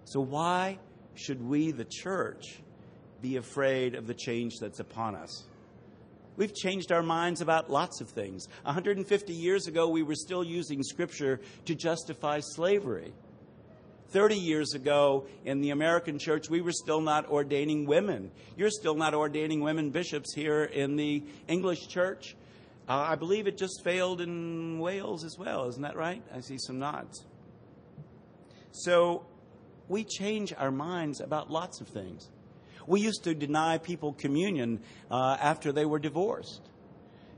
[0.06, 0.78] So, why
[1.14, 2.60] should we, the church,
[3.22, 5.44] be afraid of the change that's upon us?
[6.36, 8.48] We've changed our minds about lots of things.
[8.64, 13.12] 150 years ago, we were still using Scripture to justify slavery.
[14.08, 18.30] 30 years ago, in the American church, we were still not ordaining women.
[18.56, 22.36] You're still not ordaining women bishops here in the English church.
[22.88, 25.68] Uh, I believe it just failed in Wales as well.
[25.68, 26.22] Isn't that right?
[26.32, 27.24] I see some nods.
[28.72, 29.26] So
[29.88, 32.30] we change our minds about lots of things.
[32.86, 36.62] We used to deny people communion uh, after they were divorced.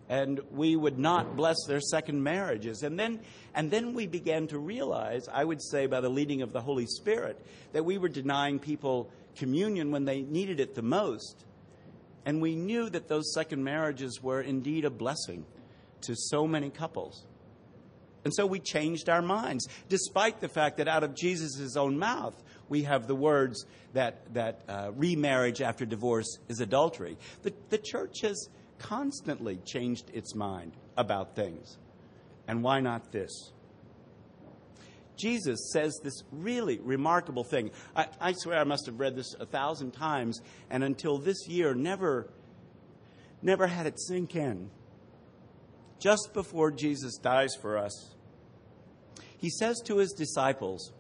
[0.09, 2.83] And we would not bless their second marriages.
[2.85, 3.21] And then,
[3.55, 6.87] and then we began to realize, I would say by the leading of the Holy
[6.87, 11.45] Spirit, that we were denying people communion when they needed it the most
[12.27, 15.47] and we knew that those second marriages were indeed a blessing
[16.03, 17.25] to so many couples.
[18.27, 22.35] And so we changed our minds, despite the fact that out of Jesus' own mouth,
[22.69, 27.19] we have the words that, that uh, remarriage after divorce is adultery.
[27.43, 28.49] The, the church has
[28.81, 31.79] constantly changed its mind about things.
[32.49, 33.53] And why not this?
[35.17, 37.71] Jesus says this really remarkable thing.
[37.95, 41.77] I, I, swear I must have read this a thousand times, and until this year,
[41.77, 42.29] never,
[43.41, 44.69] never had it sink in.
[46.01, 48.16] Just before Jesus dies for us,
[49.39, 50.93] he says to his disciples,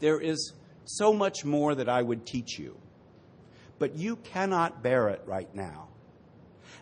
[0.00, 0.52] There is
[0.84, 2.76] so much more that I would teach you,
[3.78, 5.88] but you cannot bear it right now.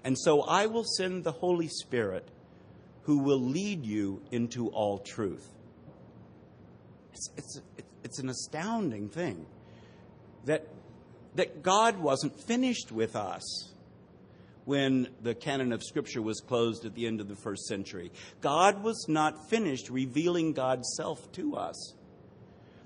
[0.05, 2.29] And so I will send the Holy Spirit
[3.03, 5.49] who will lead you into all truth.
[7.13, 7.61] It's, it's,
[8.05, 9.47] it's an astounding thing
[10.45, 10.67] that,
[11.35, 13.73] that God wasn't finished with us
[14.67, 18.13] when the canon of Scripture was closed at the end of the first century.
[18.43, 21.95] God was not finished revealing God's self to us.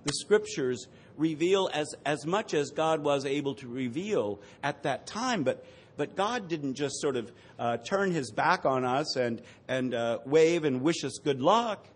[0.04, 5.42] The Scriptures reveal as, as much as God was able to reveal at that time,
[5.42, 5.66] but
[5.96, 10.20] but God didn't just sort of uh, turn his back on us and, and uh,
[10.24, 11.86] wave and wish us good luck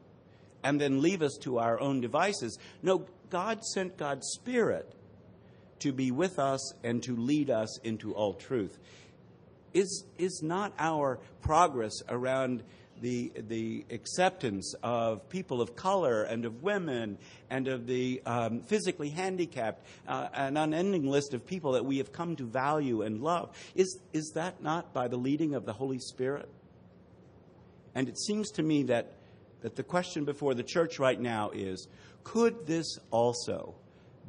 [0.63, 2.59] and then leave us to our own devices.
[2.83, 4.93] No, God sent God's Spirit
[5.79, 8.79] to be with us and to lead us into all truth.
[9.75, 12.63] Is, is not our progress around
[13.01, 17.19] the, the acceptance of people of color and of women
[17.51, 22.13] and of the um, physically handicapped, uh, an unending list of people that we have
[22.13, 25.99] come to value and love, is, is that not by the leading of the Holy
[25.99, 26.49] Spirit?
[27.97, 29.13] And it seems to me that
[29.65, 31.89] that the question before the church right now is
[32.23, 33.75] could this also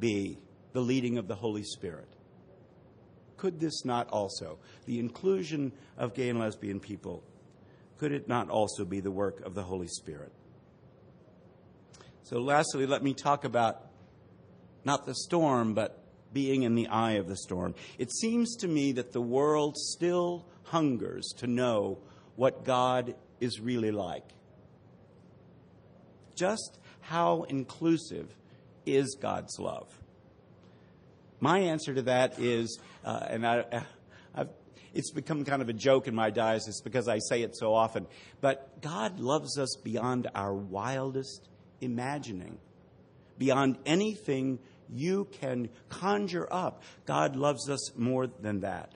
[0.00, 0.38] be
[0.72, 2.08] the leading of the Holy Spirit?
[3.36, 7.22] Could this not also, the inclusion of gay and lesbian people,
[7.98, 10.32] could it not also be the work of the Holy Spirit?
[12.22, 13.86] So, lastly, let me talk about
[14.84, 17.74] not the storm, but being in the eye of the storm.
[17.98, 21.98] It seems to me that the world still hungers to know
[22.34, 24.28] what God is really like.
[26.34, 28.34] Just how inclusive
[28.84, 29.88] is God's love?
[31.40, 33.84] My answer to that is, uh, and I,
[34.34, 34.48] I've,
[34.94, 38.06] it's become kind of a joke in my diocese because I say it so often,
[38.40, 41.48] but God loves us beyond our wildest
[41.80, 42.58] imagining,
[43.36, 44.58] beyond anything
[44.88, 46.82] you can conjure up.
[47.04, 48.92] God loves us more than that.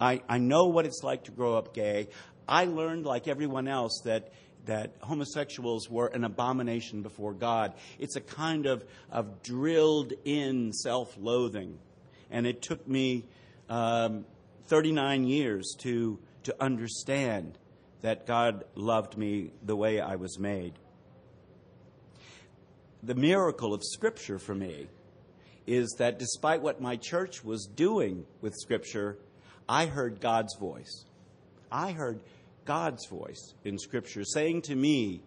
[0.00, 2.08] I, I know what it's like to grow up gay.
[2.46, 4.32] I learned, like everyone else, that
[4.68, 7.72] that homosexuals were an abomination before God.
[7.98, 11.78] It's a kind of, of drilled in self loathing.
[12.30, 13.24] And it took me
[13.70, 14.26] um,
[14.66, 17.56] 39 years to, to understand
[18.02, 20.74] that God loved me the way I was made.
[23.02, 24.88] The miracle of Scripture for me
[25.66, 29.16] is that despite what my church was doing with Scripture,
[29.66, 31.06] I heard God's voice.
[31.72, 32.20] I heard
[32.68, 35.22] God's voice in Scripture saying to me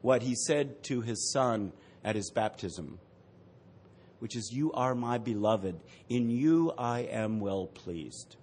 [0.00, 1.72] what he said to his son
[2.04, 3.00] at his baptism,
[4.20, 5.80] which is, You are my beloved.
[6.08, 8.36] In you I am well pleased.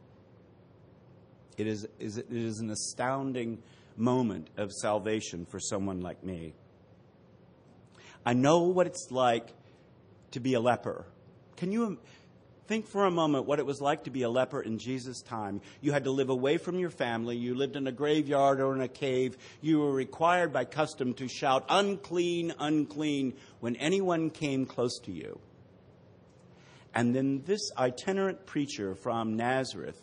[1.57, 3.63] It is, it is an astounding
[3.95, 6.53] moment of salvation for someone like me.
[8.25, 9.47] I know what it's like
[10.31, 11.05] to be a leper.
[11.55, 11.99] Can you
[12.69, 15.59] Think for a moment what it was like to be a leper in Jesus' time.
[15.81, 17.35] You had to live away from your family.
[17.35, 19.39] You lived in a graveyard or in a cave.
[19.59, 25.39] You were required by custom to shout, unclean, unclean, when anyone came close to you.
[26.93, 29.99] And then this itinerant preacher from Nazareth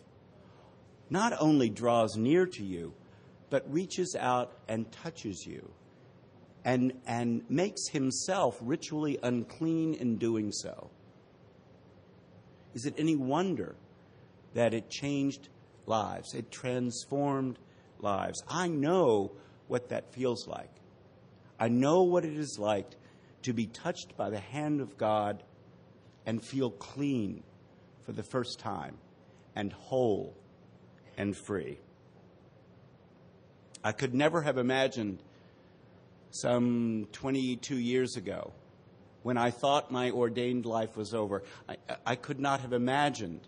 [1.08, 2.94] not only draws near to you,
[3.48, 5.70] but reaches out and touches you
[6.64, 10.90] and, and makes himself ritually unclean in doing so.
[12.76, 13.74] Is it any wonder
[14.52, 15.48] that it changed
[15.86, 16.34] lives?
[16.34, 17.58] It transformed
[18.00, 18.42] lives.
[18.46, 19.32] I know
[19.66, 20.68] what that feels like.
[21.58, 22.90] I know what it is like
[23.44, 25.42] to be touched by the hand of God
[26.26, 27.42] and feel clean
[28.04, 28.98] for the first time
[29.54, 30.36] and whole
[31.16, 31.78] and free.
[33.82, 35.22] I could never have imagined
[36.30, 38.52] some 22 years ago
[39.26, 41.42] when I thought my ordained life was over.
[41.68, 43.40] I, I could not have imagined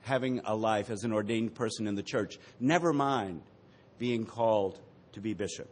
[0.00, 3.42] having a life as an ordained person in the church, never mind
[3.98, 4.80] being called
[5.12, 5.68] to be bishop.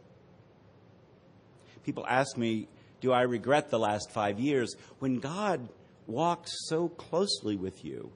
[1.83, 2.67] People ask me,
[3.01, 4.75] do I regret the last five years?
[4.99, 5.69] When God
[6.05, 8.11] walks so closely with you,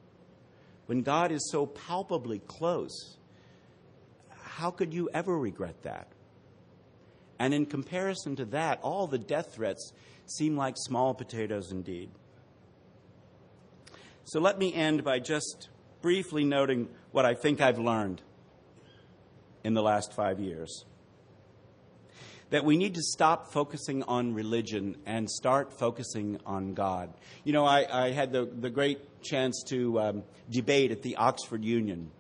[0.86, 3.18] when God is so palpably close,
[4.44, 6.06] how could you ever regret that?
[7.40, 9.92] And in comparison to that, all the death threats
[10.26, 12.10] seem like small potatoes indeed.
[14.26, 15.70] So let me end by just
[16.02, 18.22] briefly noting what I think I've learned
[19.64, 20.86] in the last five years.
[22.50, 27.14] That we need to stop focusing on religion and start focusing on God.
[27.44, 31.64] You know, I, I had the, the great chance to um, debate at the Oxford
[31.64, 32.12] Union.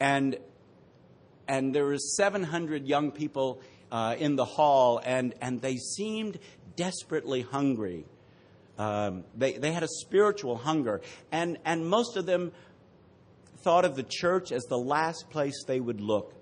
[0.00, 0.38] And,
[1.46, 3.60] and there were 700 young people
[3.94, 6.40] uh, in the hall, and, and they seemed
[6.74, 8.04] desperately hungry.
[8.76, 12.50] Um, they, they had a spiritual hunger, and, and most of them
[13.58, 16.34] thought of the church as the last place they would look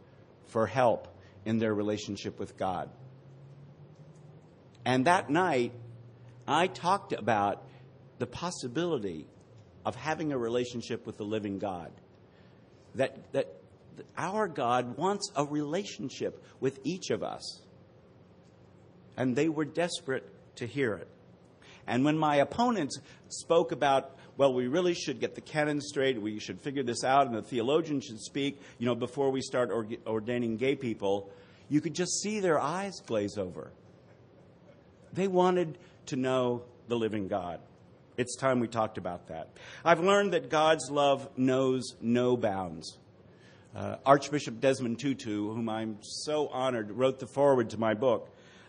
[0.46, 2.88] for help in their relationship with God.
[4.86, 5.74] And that night,
[6.48, 7.66] I talked about
[8.18, 9.26] the possibility
[9.84, 11.92] of having a relationship with the living God.
[12.94, 13.61] That, that
[14.16, 17.62] our God wants a relationship with each of us
[19.16, 21.09] and they were desperate to hear it.
[21.86, 26.38] And when my opponents spoke about, well, we really should get the canon straight, we
[26.38, 29.70] should figure this out, and the theologian should speak, you know, before we start
[30.07, 31.30] ordaining gay people,
[31.68, 33.72] you could just see their eyes glaze over.
[35.12, 37.61] They wanted to know the living God.
[38.16, 39.49] It's time we talked about that.
[39.84, 42.99] I've learned that God's love knows no bounds.
[43.74, 48.28] Uh, Archbishop Desmond Tutu, whom I'm so honored, wrote the foreword to my book.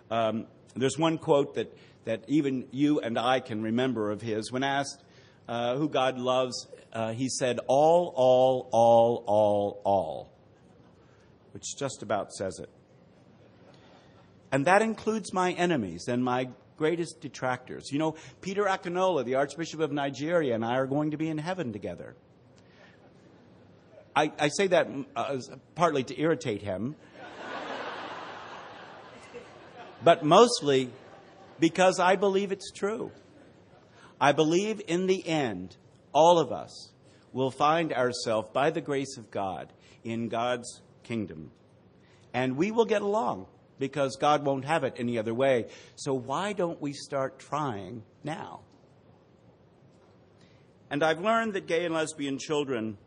[0.09, 1.75] Um, there's one quote that,
[2.05, 4.51] that even you and I can remember of his.
[4.51, 5.03] When asked
[5.47, 10.31] uh, who God loves, uh, he said, All, all, all, all, all,
[11.51, 12.69] which just about says it.
[14.53, 17.91] And that includes my enemies and my greatest detractors.
[17.91, 21.39] You know, Peter Akinola, the Archbishop of Nigeria, and I are going to be in
[21.39, 22.15] heaven together.
[24.16, 25.38] I, I say that uh,
[25.76, 26.95] partly to irritate him,
[30.03, 30.89] but mostly
[31.59, 33.11] because I believe it's true.
[34.20, 35.76] I believe in the end,
[36.14, 36.91] all of us
[37.32, 41.51] will find ourselves, by the grace of God, in God's kingdom.
[42.34, 43.47] And we will get along
[43.80, 45.66] because God won't have it any other way.
[45.95, 48.61] So why don't we start trying now?
[50.89, 52.97] And I've learned that gay and lesbian children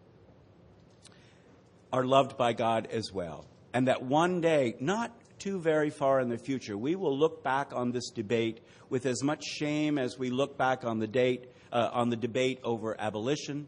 [1.92, 3.46] are loved by God as well.
[3.72, 7.72] And that one day, not too very far in the future, we will look back
[7.72, 11.90] on this debate with as much shame as we look back on the date uh,
[11.92, 13.66] on the debate over abolition,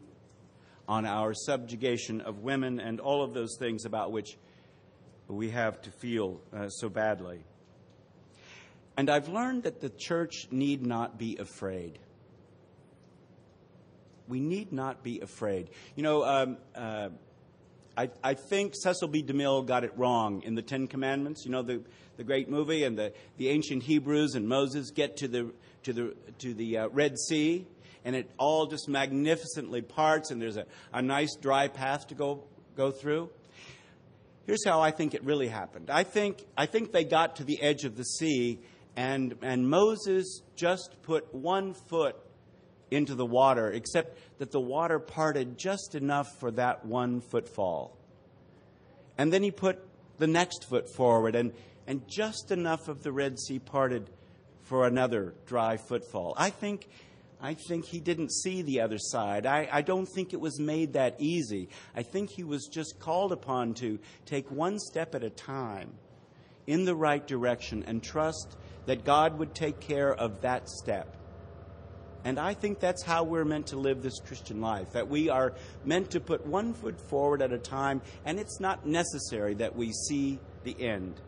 [0.87, 4.37] on our subjugation of women, and all of those things about which
[5.27, 7.43] we have to feel uh, so badly.
[8.97, 11.99] And I've learned that the church need not be afraid.
[14.27, 15.69] We need not be afraid.
[15.95, 17.09] You know, um, uh,
[17.99, 19.21] I, I, think Cecil B.
[19.21, 21.43] DeMille got it wrong in the Ten Commandments.
[21.43, 21.81] You know, the,
[22.15, 25.51] the great movie, and the, the ancient Hebrews and Moses get to the,
[25.83, 27.67] to the, to the uh, Red Sea,
[28.05, 32.45] and it all just magnificently parts, and there's a, a nice dry path to go,
[32.77, 33.29] go through.
[34.45, 35.89] Here's how I think it really happened.
[35.89, 38.59] I think, I think they got to the edge of the sea,
[38.95, 42.15] and, and Moses just put one foot
[42.91, 47.95] into the water, except that the water parted just enough for that one footfall.
[49.17, 49.79] And then he put
[50.17, 51.53] the next foot forward, and,
[51.87, 54.09] and just enough of the Red Sea parted
[54.63, 56.33] for another dry footfall.
[56.37, 56.87] I think
[57.41, 59.45] I think he didn't see the other side.
[59.45, 61.69] I, I, don't think it was made that easy.
[61.95, 65.93] I think he was just called upon to take one step at a time
[66.67, 71.15] in the right direction and trust that God would take care of that step.
[72.25, 75.53] And I think that's how we're meant to live this Christian life, that we are
[75.85, 79.93] meant to put one foot forward at a time, and it's not necessary that we
[79.93, 81.21] see the end.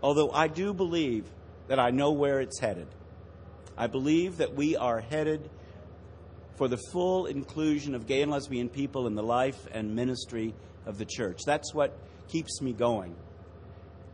[0.00, 1.24] Although I do believe
[1.66, 2.86] that I know where it's headed.
[3.76, 5.50] I believe that we are headed
[6.56, 10.54] for the full inclusion of gay and lesbian people in the life and ministry
[10.86, 11.40] of the church.
[11.44, 11.96] That's what
[12.28, 13.14] keeps me going.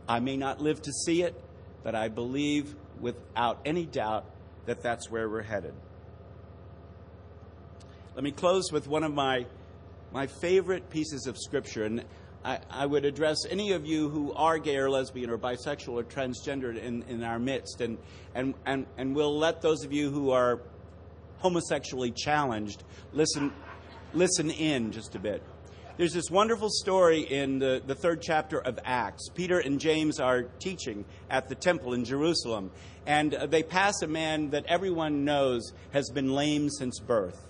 [0.07, 1.39] I may not live to see it,
[1.83, 4.25] but I believe without any doubt
[4.65, 5.73] that that's where we're headed.
[8.15, 9.45] Let me close with one of my,
[10.13, 11.83] my favorite pieces of Scripture.
[11.83, 12.05] And
[12.43, 16.03] I, I, would address any of you who are gay or lesbian or bisexual or
[16.03, 17.81] transgendered in, in our midst.
[17.81, 17.97] And,
[18.33, 20.61] and, and, and we'll let those of you who are
[21.39, 23.51] homosexually challenged listen,
[24.13, 25.43] listen in just a bit.
[25.97, 29.29] There's this wonderful story in the, the third chapter of Acts.
[29.29, 32.71] Peter and James are teaching at the temple in Jerusalem,
[33.07, 37.47] and they pass a man that everyone knows has been lame since birth.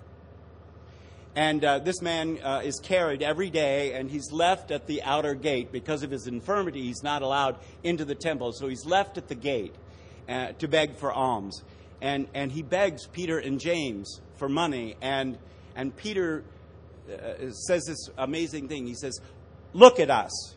[1.35, 5.33] And uh, this man uh, is carried every day, and he's left at the outer
[5.33, 6.83] gate because of his infirmity.
[6.83, 9.73] He's not allowed into the temple, so he's left at the gate
[10.29, 11.63] uh, to beg for alms.
[11.99, 15.39] And, and he begs Peter and James for money, and,
[15.75, 16.43] and Peter
[17.11, 18.87] uh, says this amazing thing.
[18.87, 19.19] He says,
[19.73, 20.55] Look at us.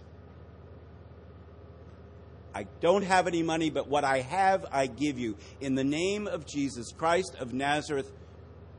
[2.55, 5.37] I don't have any money, but what I have, I give you.
[5.61, 8.11] In the name of Jesus Christ of Nazareth,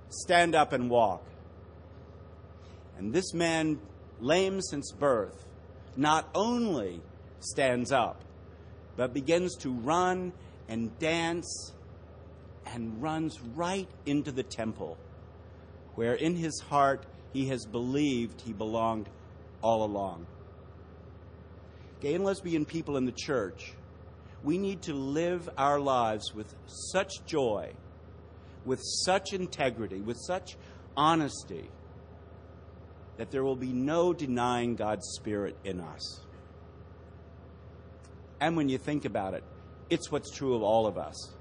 [0.10, 1.24] stand up and walk.
[2.98, 3.80] And this man,
[4.20, 5.46] lame since birth,
[5.96, 7.02] not only
[7.40, 8.24] stands up,
[8.98, 10.34] but begins to run
[10.68, 11.72] and dance
[12.66, 14.98] and runs right into the temple,
[15.96, 19.10] where in his heart he has believed he belonged
[19.62, 20.26] all along.
[22.02, 23.74] Gay and lesbian people in the church,
[24.44, 27.72] we need to live our lives with such joy,
[28.66, 30.56] with such integrity, with such
[30.96, 31.70] honesty
[33.18, 36.22] that there will be no denying God's Spirit in us.
[38.40, 39.44] And when you think about it,
[39.90, 41.34] it's what's true of all of us.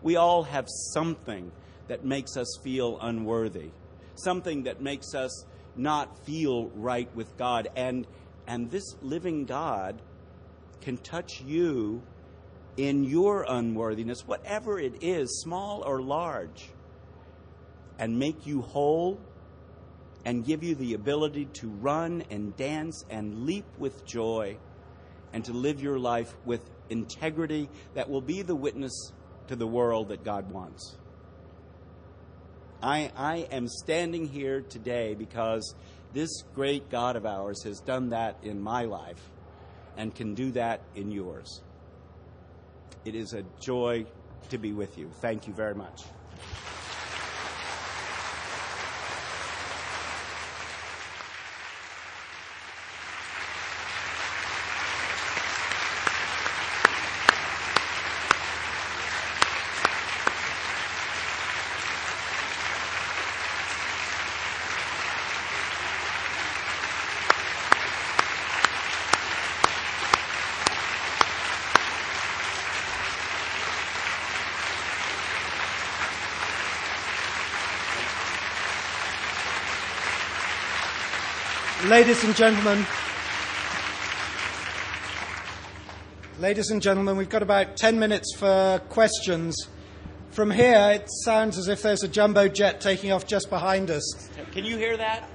[0.00, 1.50] We all have something
[1.88, 3.70] that makes us feel unworthy,
[4.16, 5.44] something that makes us
[5.76, 7.68] not feel right with God.
[7.76, 8.06] And,
[8.46, 10.00] and this living God
[10.80, 12.02] can touch you
[12.76, 16.70] in your unworthiness, whatever it is, small or large,
[17.98, 19.20] and make you whole
[20.24, 24.56] and give you the ability to run and dance and leap with joy
[25.32, 29.12] and to live your life with integrity that will be the witness
[29.48, 30.96] to the world that God wants.
[32.84, 35.74] I, I am standing here today because
[36.12, 39.30] this great God of ours has done that in my life
[39.96, 41.62] and can do that in yours.
[43.06, 44.04] It is a joy
[44.50, 45.08] to be with you.
[45.22, 46.02] Thank you very much.
[81.94, 82.84] Ladies and gentlemen,
[86.40, 89.54] ladies and gentlemen, we've got about 10 minutes for questions.
[90.30, 94.28] From here, it sounds as if there's a jumbo jet taking off just behind us.
[94.50, 95.30] Can you hear that?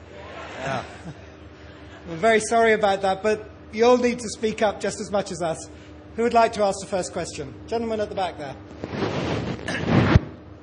[2.09, 5.31] We're very sorry about that, but you all need to speak up just as much
[5.31, 5.69] as us.
[6.17, 7.53] Who would like to ask the first question?
[7.67, 8.57] Gentleman at the back there.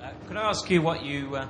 [0.02, 1.48] Uh, could I ask you what you uh,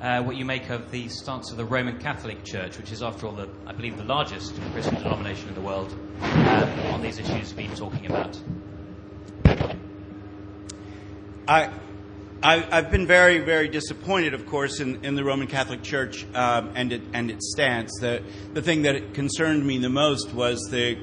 [0.00, 3.26] uh, what you make of the stance of the Roman Catholic Church, which is, after
[3.26, 7.54] all, the, I believe, the largest Christian denomination in the world, uh, on these issues
[7.54, 8.38] we've been talking about?
[11.48, 11.70] I,
[12.42, 16.72] I, have been very, very disappointed, of course, in, in the Roman Catholic Church um,
[16.76, 17.90] and, it, and its stance.
[18.00, 18.22] The,
[18.52, 20.96] the thing that concerned me the most was the,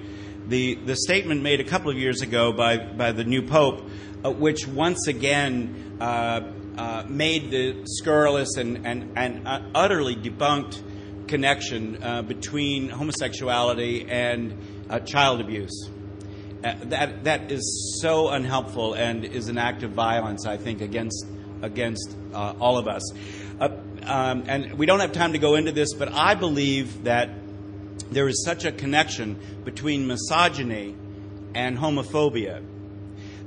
[0.48, 3.89] the, the statement made a couple of years ago by, by the new Pope,
[4.24, 10.82] uh, which once again uh, uh, made the scurrilous and, and, and uh, utterly debunked
[11.28, 14.57] connection uh, between homosexuality and
[14.89, 15.89] uh, child abuse.
[16.63, 21.26] Uh, that, that is so unhelpful and is an act of violence, I think, against,
[21.61, 23.03] against all of us.
[23.59, 27.30] Um, and we don't have time to go into this, but I believe that
[28.11, 30.95] there is such a connection between misogyny
[31.55, 32.63] and homophobia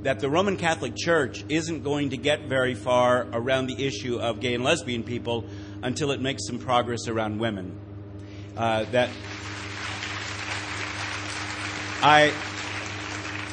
[0.02, 4.40] that the Roman Catholic Church isn't going to get very far around the issue of
[4.40, 5.44] gay and lesbian people
[5.82, 7.78] until it makes some progress around women.
[8.56, 9.10] Uh, that
[12.02, 12.32] I.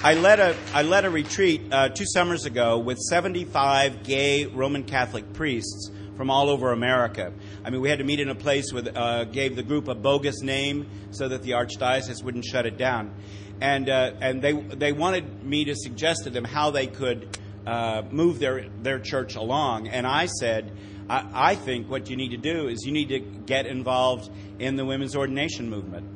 [0.04, 4.84] I led a, I led a retreat uh, two summers ago with 75 gay Roman
[4.84, 7.34] Catholic priests from all over America.
[7.64, 9.96] I mean, we had to meet in a place with uh, gave the group a
[9.96, 13.16] bogus name so that the archdiocese wouldn't shut it down
[13.62, 18.03] and uh, and they they wanted me to suggest to them how they could uh,
[18.12, 19.88] move their their church along.
[19.88, 20.72] And I said,
[21.10, 24.30] I, I, think what you need to do is you need to get involved
[24.60, 26.08] in the women's ordination movement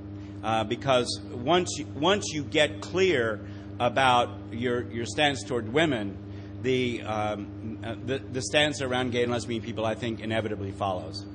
[0.44, 3.40] uh, because once you, once you get clear
[3.80, 6.18] about your your stance toward women,
[6.62, 11.26] the, um, the the stance around gay and lesbian people, I think, inevitably follows.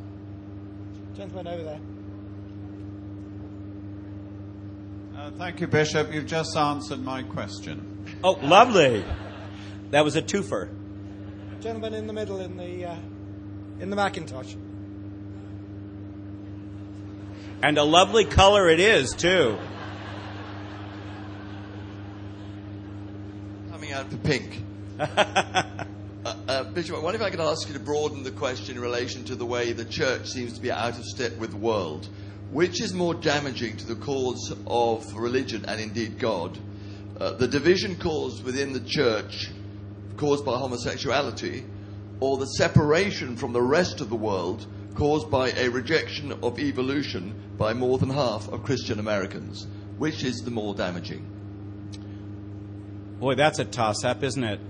[1.16, 1.80] Gentleman over there.
[5.24, 6.12] Uh, thank you, Bishop.
[6.12, 8.04] You've just answered my question.
[8.22, 9.02] Oh, lovely.
[9.90, 10.68] That was a twofer.
[11.62, 12.96] Gentleman in the middle in the uh,
[13.80, 14.54] in the Macintosh.
[17.62, 19.56] And a lovely color it is too.
[23.70, 24.62] Coming out for pink.
[25.00, 25.64] uh,
[26.24, 29.24] uh, Bishop, I wonder if I could ask you to broaden the question in relation
[29.24, 32.10] to the way the church seems to be out of step with the world.
[32.50, 36.58] Which is more damaging to the cause of religion and indeed God?
[37.18, 39.50] Uh, the division caused within the church,
[40.16, 41.64] caused by homosexuality,
[42.20, 47.34] or the separation from the rest of the world caused by a rejection of evolution
[47.58, 49.66] by more than half of Christian Americans?
[49.98, 51.30] Which is the more damaging?
[53.20, 54.60] Boy, that's a toss up, isn't it?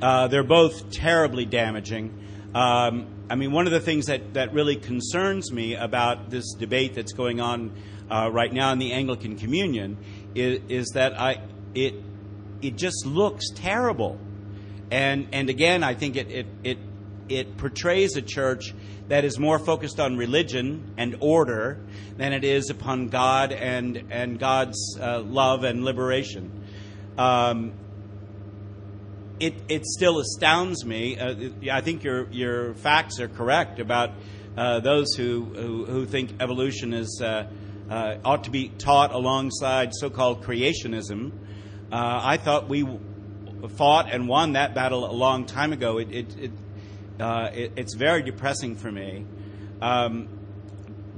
[0.00, 2.18] Uh, they're both terribly damaging.
[2.54, 6.94] Um, I mean, one of the things that, that really concerns me about this debate
[6.94, 7.72] that's going on
[8.08, 9.96] uh, right now in the Anglican Communion
[10.34, 11.40] is, is that I,
[11.74, 11.94] it,
[12.62, 14.20] it just looks terrible.
[14.90, 16.78] And, and again, I think it, it, it,
[17.28, 18.72] it portrays a church
[19.08, 21.80] that is more focused on religion and order
[22.16, 26.64] than it is upon God and, and God's uh, love and liberation.
[27.18, 27.72] Um,
[29.40, 31.18] it, it still astounds me.
[31.18, 31.34] Uh,
[31.72, 34.10] I think your, your facts are correct about
[34.56, 37.46] uh, those who, who, who, think evolution is, uh,
[37.90, 41.32] uh ought to be taught alongside so called creationism.
[41.90, 42.86] Uh, I thought we
[43.76, 45.98] fought and won that battle a long time ago.
[45.98, 46.50] It, it, it,
[47.20, 49.26] uh, it's very depressing for me.
[49.80, 50.28] Um,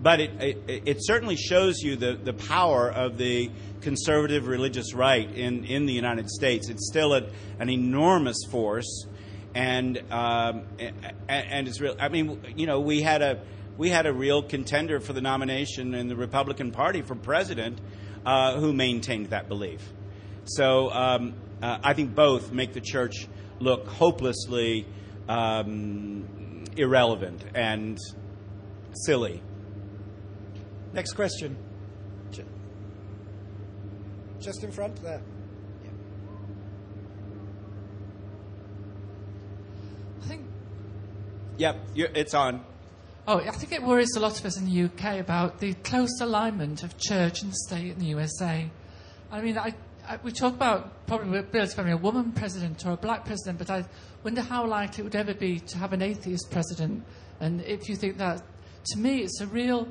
[0.06, 3.50] but it, it, it, certainly shows you the, the power of the
[3.80, 6.68] conservative religious right in, in the United States.
[6.68, 7.28] It's still a,
[7.58, 9.08] an enormous force,
[9.52, 10.62] and um,
[11.28, 11.96] and it's real.
[11.98, 13.42] I mean, you know, we had a
[13.76, 17.80] we had a real contender for the nomination in the Republican Party for president
[18.24, 19.82] uh, who maintained that belief.
[20.44, 23.26] So um, uh, I think both make the church
[23.58, 24.86] look hopelessly
[25.28, 27.98] um, irrelevant and
[29.04, 29.42] silly.
[30.96, 31.54] Next question.
[34.40, 35.20] Just in front there.
[40.22, 40.46] I think
[41.58, 42.64] Yep, you're, it's on.
[43.28, 46.18] Oh, I think it worries a lot of us in the UK about the close
[46.22, 48.70] alignment of church and state in the USA.
[49.30, 49.74] I mean, I,
[50.08, 53.68] I, we talk about probably Bill's having a woman president or a black president, but
[53.68, 53.84] I
[54.22, 57.04] wonder how likely it would ever be to have an atheist president.
[57.40, 58.42] And if you think that,
[58.92, 59.88] to me, it's a real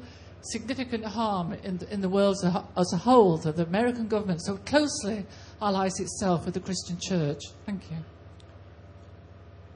[0.51, 4.07] significant harm in the, in the world as a, as a whole that the American
[4.07, 5.25] government so closely
[5.61, 7.41] allies itself with the Christian church.
[7.65, 7.97] Thank you.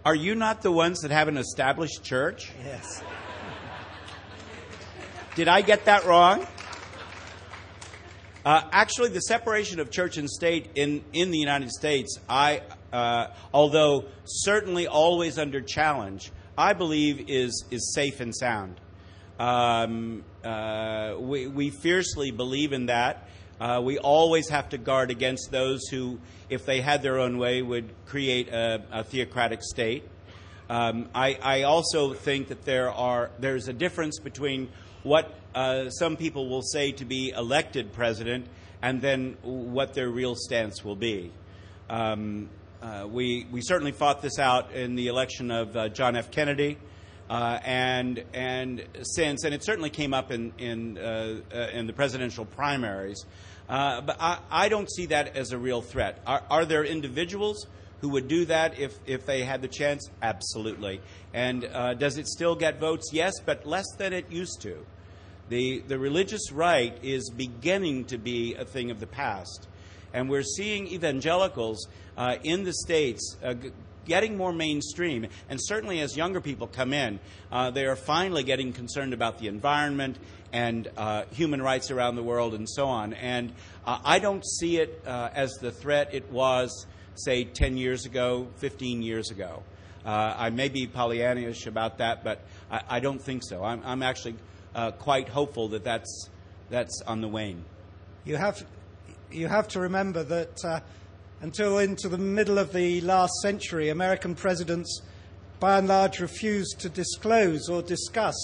[0.06, 2.52] Are you not the ones that have an established church?
[2.64, 3.04] Yes.
[5.36, 6.48] Did I get that wrong?
[8.46, 12.62] Uh, actually, the separation of church and state in, in the United States, I,
[12.94, 18.80] uh, although certainly always under challenge, I believe is, is safe and sound.
[19.40, 23.30] Um, uh, we, we fiercely believe in that.
[23.60, 26.20] Uh, we always have to guard against those who,
[26.50, 30.04] if they had their own way, would create a, a theocratic state.
[30.70, 34.70] Um, I, I also think that there are there's a difference between
[35.04, 38.46] what uh, some people will say to be elected president
[38.82, 41.32] and then what their real stance will be.
[41.90, 42.50] Um,
[42.82, 46.32] uh, we, we certainly fought this out in the election of uh, John F.
[46.32, 46.78] Kennedy.
[47.30, 51.94] Uh, and and since and it certainly came up in in uh, uh, in the
[51.94, 53.24] presidential primaries,
[53.70, 56.20] uh, but I, I don't see that as a real threat.
[56.26, 57.68] Are, are there individuals
[58.02, 60.10] who would do that if if they had the chance?
[60.24, 61.02] Absolutely.
[61.32, 63.12] And uh, does it still get votes?
[63.14, 64.84] Yes, but less than it used to.
[65.50, 69.68] The the religious right is beginning to be a thing of the past,
[70.16, 73.38] and we're seeing evangelicals uh, in the states
[74.10, 75.28] getting more mainstream.
[75.48, 77.20] And certainly as younger people come in,
[77.52, 80.18] uh, they are finally getting concerned about the environment
[80.52, 83.14] and uh, human rights around the world and so on.
[83.14, 83.54] And
[83.86, 88.48] uh, I don't see it uh, as the threat it was, say, 10 years ago,
[88.58, 89.64] 15 years ago.
[90.06, 92.42] Uh, I may be Pollyannish about that, but
[92.72, 93.64] I, I don't think so.
[93.64, 94.36] I'm, I'm actually
[94.74, 96.30] uh, quite hopeful that that's,
[96.70, 97.64] that's on the wane.
[98.26, 98.66] You have,
[99.32, 100.84] you have to remember that
[101.42, 105.02] until into the middle of the last century, American presidents
[105.60, 108.36] by and large refused to disclose or discuss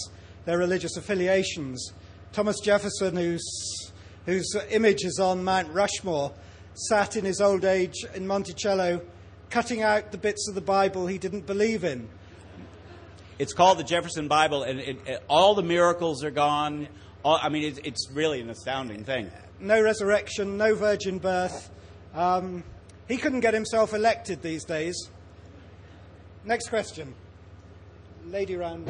[0.46, 1.94] their religious affiliations.
[2.34, 3.92] Thomas Jefferson, whose,
[4.26, 6.34] whose image is on Mount Rushmore,
[6.74, 9.02] sat in his old age in Monticello
[9.50, 12.10] cutting out the bits of the Bible he didn't believe in.
[13.40, 16.88] It's called the Jefferson Bible, and it, it, all the miracles are gone.
[17.24, 19.30] All, I mean, it, it's really an astounding thing.
[19.60, 21.70] No resurrection, no virgin birth.
[22.14, 22.64] Um,
[23.08, 25.10] he couldn't get himself elected these days.
[26.44, 27.14] Next question.
[28.28, 28.88] Lady round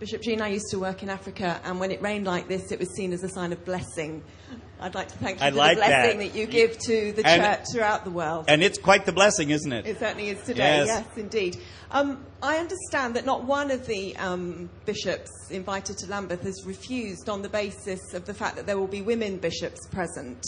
[0.00, 2.78] Bishop Gene, I used to work in Africa, and when it rained like this, it
[2.78, 4.22] was seen as a sign of blessing.
[4.80, 6.32] I'd like to thank you I for like the blessing that.
[6.32, 8.46] that, you give to the And- church throughout the world.
[8.48, 9.86] And it's quite the blessing, isn't it?
[9.86, 11.04] It certainly is today, Yes.
[11.06, 11.58] yes, indeed.
[11.90, 17.28] Um, I understand that not one of the um, bishops invited to Lambeth has refused
[17.28, 20.42] on the basis of the fact that there will be women bishops present.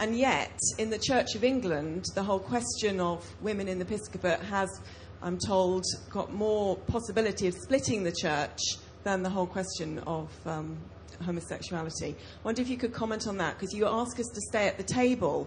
[0.00, 4.40] And yet, in the Church of England, the whole question of women in the episcopate
[4.40, 4.80] has,
[5.22, 8.58] I'm told, got more possibility of splitting the church
[9.04, 10.78] than the whole question of um,
[11.22, 12.14] homosexuality.
[12.14, 14.78] I wonder if you could comment on that, because you ask us to stay at
[14.78, 15.46] the table,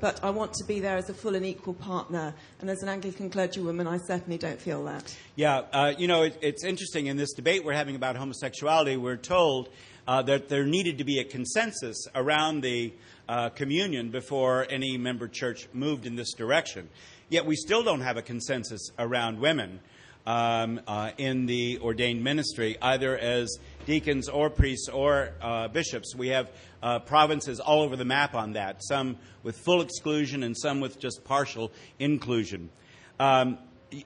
[0.00, 2.34] but I want to be there as a full and equal partner.
[2.60, 5.16] And as an Anglican clergywoman, I certainly don't feel that.
[5.36, 7.06] Yeah, uh, you know, it, it's interesting.
[7.06, 9.68] In this debate we're having about homosexuality, we're told
[10.08, 12.92] uh, that there needed to be a consensus around the
[13.28, 16.88] uh, communion before any member church moved in this direction.
[17.32, 19.80] Yet we still don't have a consensus around women
[20.26, 23.56] um, uh, in the ordained ministry, either as
[23.86, 26.14] deacons or priests or uh, bishops.
[26.14, 26.50] We have
[26.82, 30.98] uh, provinces all over the map on that, some with full exclusion and some with
[30.98, 32.68] just partial inclusion.
[33.18, 33.56] Um,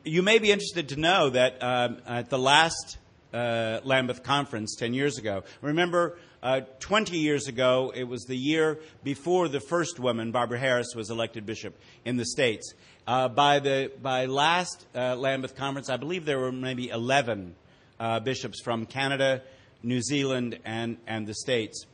[0.04, 2.96] you may be interested to know that um, at the last
[3.32, 8.78] uh, Lambeth conference 10 years ago, remember uh, 20 years ago, it was the year
[9.02, 12.72] before the first woman, Barbara Harris, was elected bishop in the States.
[13.06, 17.54] Uh, by the by last uh, Lambeth conference, I believe there were maybe 11
[17.98, 19.42] uh, bishops from Canada,
[19.82, 21.86] New Zealand, and, and the States.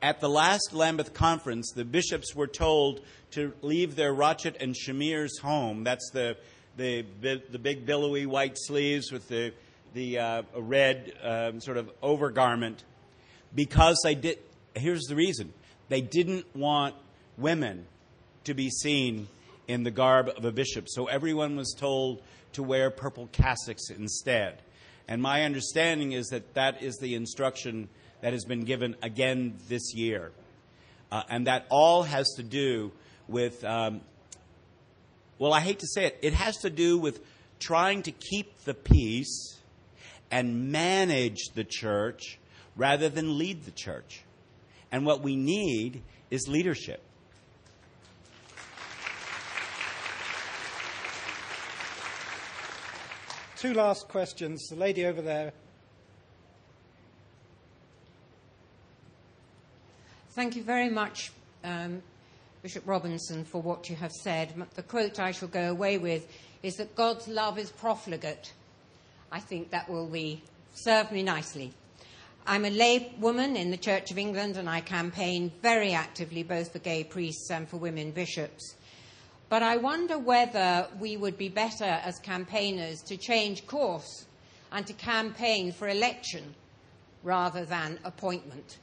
[0.00, 3.00] At the last Lambeth conference, the bishops were told
[3.32, 5.84] to leave their rochet and chimeres home.
[5.84, 6.36] That's the,
[6.76, 7.04] the,
[7.50, 9.52] the big billowy white sleeves with the
[9.94, 12.82] the uh, red um, sort of overgarment
[13.54, 14.38] because they did.
[14.74, 15.52] Here's the reason:
[15.88, 16.94] they didn't want
[17.36, 17.86] women
[18.44, 19.28] to be seen
[19.68, 24.62] in the garb of a bishop, so everyone was told to wear purple cassocks instead.
[25.08, 27.88] And my understanding is that that is the instruction
[28.20, 30.32] that has been given again this year.
[31.10, 32.92] Uh, and that all has to do
[33.28, 34.00] with, um,
[35.42, 37.18] well, I hate to say it, it has to do with
[37.58, 39.58] trying to keep the peace
[40.30, 42.38] and manage the church
[42.76, 44.22] rather than lead the church.
[44.92, 47.02] And what we need is leadership.
[53.56, 54.68] Two last questions.
[54.68, 55.52] The lady over there.
[60.36, 61.32] Thank you very much,
[61.64, 62.00] um,
[62.62, 64.54] Bishop Robinson, for what you have said.
[64.74, 66.28] The quote I shall go away with
[66.62, 68.52] is that God's love is profligate.
[69.32, 71.72] I think that will be serve me nicely.
[72.46, 76.72] I'm a lay woman in the Church of England and I campaign very actively both
[76.72, 78.76] for gay priests and for women bishops.
[79.48, 84.26] But I wonder whether we would be better as campaigners to change course
[84.70, 86.54] and to campaign for election
[87.24, 88.78] rather than appointment.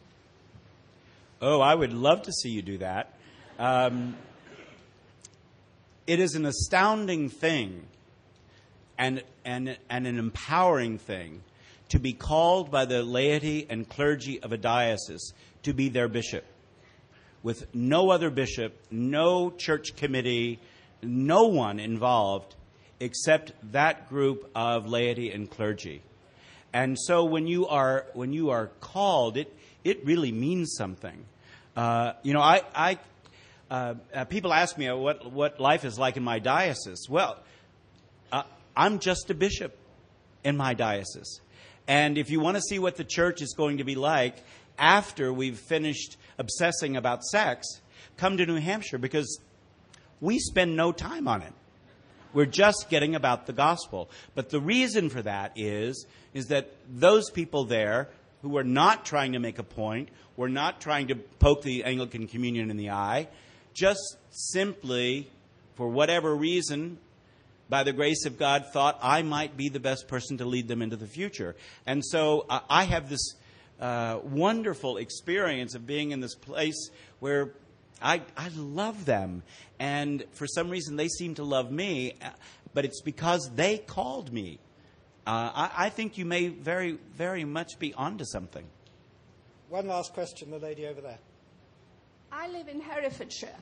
[1.42, 3.14] Oh, I would love to see you do that.
[3.60, 4.16] Um,
[6.08, 7.84] it is an astounding thing
[8.98, 11.44] and, and, and an empowering thing
[11.90, 15.34] to be called by the laity and clergy of a diocese
[15.64, 16.46] to be their bishop
[17.44, 20.60] with no other bishop, no church committee,
[21.02, 22.56] no one involved
[23.00, 26.02] except that group of laity and clergy.
[26.74, 29.54] And so when you are when you are called, it
[29.84, 31.26] it really means something.
[31.76, 33.00] Uh, you know, I, I
[33.70, 37.08] uh, uh, people ask me what what life is like in my diocese.
[37.10, 37.38] Well,
[38.32, 38.44] uh,
[38.76, 39.78] I'm just a bishop
[40.44, 41.42] in my diocese,
[41.88, 44.36] and if you want to see what the church is going to be like
[44.78, 47.82] after we've finished obsessing about sex,
[48.18, 49.40] come to New Hampshire because
[50.22, 51.54] we spend no time on it.
[52.34, 54.10] We're just getting about the gospel.
[54.36, 58.10] But the reason for that is, is that those people there
[58.42, 62.28] who are not trying to make a point, were not trying to poke the Anglican
[62.28, 63.28] Communion in the eye,
[63.74, 65.30] just simply,
[65.76, 66.98] for whatever reason,
[67.70, 70.82] by the grace of God, thought I might be the best person to lead them
[70.82, 71.56] into the future.
[71.86, 73.36] And so uh, I have this
[73.80, 76.90] uh, wonderful experience of being in this place
[77.20, 77.54] where
[78.02, 79.44] I, I love them.
[79.80, 82.30] And for some reason, they seem to love me, uh,
[82.74, 84.60] but it's because they called me.
[85.28, 88.66] Uh, I, I, think you may very, very much be onto something.
[89.70, 91.20] One last question, the lady over there.
[92.32, 93.56] I live in Herefordshire.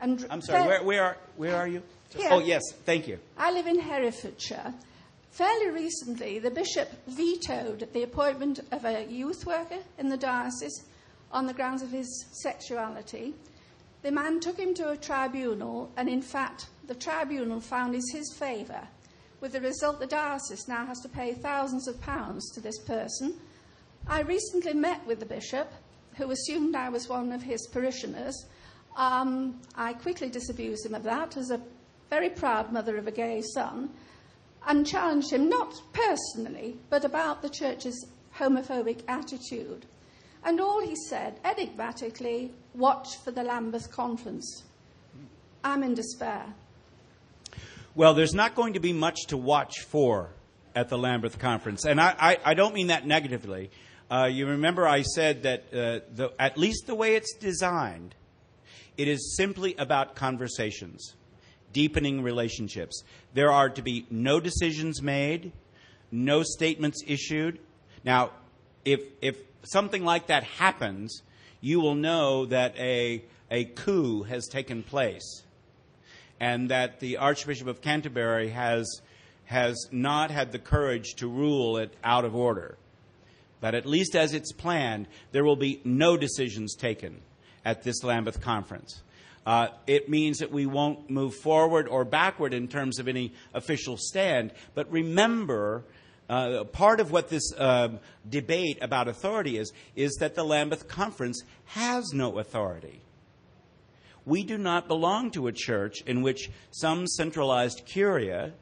[0.00, 1.82] And I'm sorry, where, where, are, where are you?
[2.14, 2.28] Here.
[2.30, 3.18] Oh, yes, thank you.
[3.36, 4.74] I live in Herefordshire.
[5.30, 10.84] Fairly recently, the bishop vetoed the appointment of a youth worker in the diocese
[11.30, 13.34] on the grounds of his sexuality.
[14.02, 18.34] The man took him to a tribunal, and in fact, the tribunal found in his
[18.38, 18.88] favour,
[19.40, 23.34] with the result the diocese now has to pay thousands of pounds to this person.
[24.06, 25.70] I recently met with the bishop,
[26.18, 28.46] who assumed I was one of his parishioners.
[28.96, 31.62] Um, I quickly disabused him of that as a
[32.10, 33.90] very proud mother of a gay son
[34.66, 38.06] and challenged him not personally, but about the church's
[38.36, 39.86] homophobic attitude.
[40.44, 44.64] And all he said, enigmatically, watch for the Lambeth conference.
[45.64, 46.44] I'm in despair.
[47.94, 50.30] Well, there's not going to be much to watch for
[50.74, 51.84] at the Lambeth conference.
[51.84, 53.70] And I, I, I don't mean that negatively.
[54.10, 58.14] Uh, you remember I said that uh, the, at least the way it's designed,
[58.96, 61.14] it is simply about conversations
[61.72, 63.02] deepening relationships.
[63.34, 65.52] There are to be no decisions made,
[66.10, 67.58] no statements issued.
[68.04, 68.30] Now,
[68.86, 71.22] if, if something like that happens,
[71.60, 75.42] you will know that a, a coup has taken place
[76.40, 79.02] and that the Archbishop of Canterbury has,
[79.44, 82.77] has not had the courage to rule it out of order.
[83.60, 87.20] But at least as it's planned, there will be no decisions taken
[87.64, 89.02] at this Lambeth conference.
[89.44, 93.96] Uh, it means that we won't move forward or backward in terms of any official
[93.96, 94.52] stand.
[94.74, 95.84] But remember,
[96.28, 97.88] uh, part of what this uh,
[98.28, 103.00] debate about authority is, is that the Lambeth Conference has no authority.
[104.26, 108.52] We do not belong to a church in which some centralized curia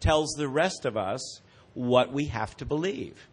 [0.00, 1.42] tells the rest of us
[1.74, 3.28] what we have to believe.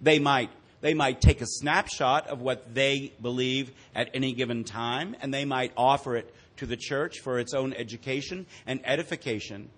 [0.00, 5.16] They might they might take a snapshot of what they believe at any given time,
[5.22, 9.70] and they might offer it to the church for its own education and edification.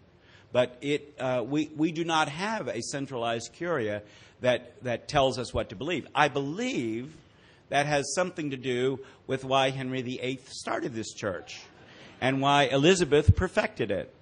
[0.53, 4.03] but it, uh, we, we do not have a centralized curia
[4.41, 6.07] that, that tells us what to believe.
[6.14, 7.14] I believe
[7.69, 11.61] that has something to do with why Henry VIII started this church
[12.21, 14.12] and why Elizabeth perfected it.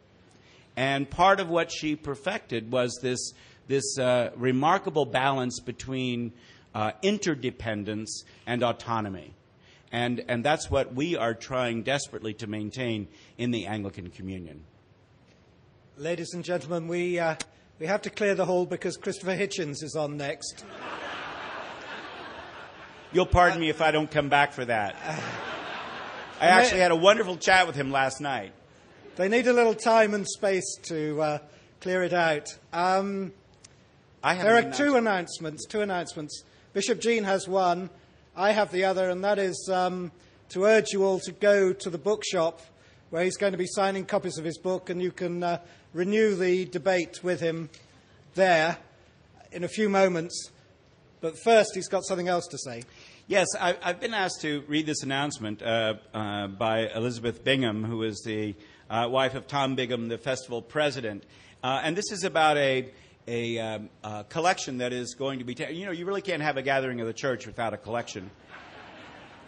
[0.76, 3.32] And part of what she perfected was this,
[3.68, 6.32] this uh, remarkable balance between
[6.74, 9.34] uh, interdependence and autonomy.
[9.92, 13.06] And, and that's what we are trying desperately to maintain
[13.38, 14.64] in the Anglican Communion.
[15.96, 17.36] Ladies and gentlemen, we, uh,
[17.78, 20.64] we have to clear the hall because Christopher Hitchens is on next.
[23.12, 24.96] You'll pardon me if I don't come back for that.
[26.40, 28.52] I actually had a wonderful chat with him last night.
[29.14, 31.38] They need a little time and space to uh,
[31.80, 32.48] clear it out.
[32.72, 33.32] Um,
[34.32, 35.66] there are two announcements.
[35.66, 36.44] Two announcements.
[36.72, 37.90] Bishop Gene has one.
[38.34, 40.12] I have the other, and that is um,
[40.48, 42.60] to urge you all to go to the bookshop
[43.10, 45.58] where he's going to be signing copies of his book, and you can uh,
[45.92, 47.68] renew the debate with him
[48.34, 48.78] there
[49.52, 50.50] in a few moments.
[51.20, 52.82] But first, he's got something else to say.
[53.26, 58.02] Yes, I, have been asked to read this announcement uh, uh, by Elizabeth Bingham, who
[58.02, 58.54] is the
[58.88, 61.24] uh, wife of Tom Bingham, the festival president.
[61.62, 62.90] Uh, and this is about a,
[63.26, 66.42] a, um, a, collection that is going to be, ta- you know, you really can't
[66.42, 68.30] have a gathering of the church without a collection.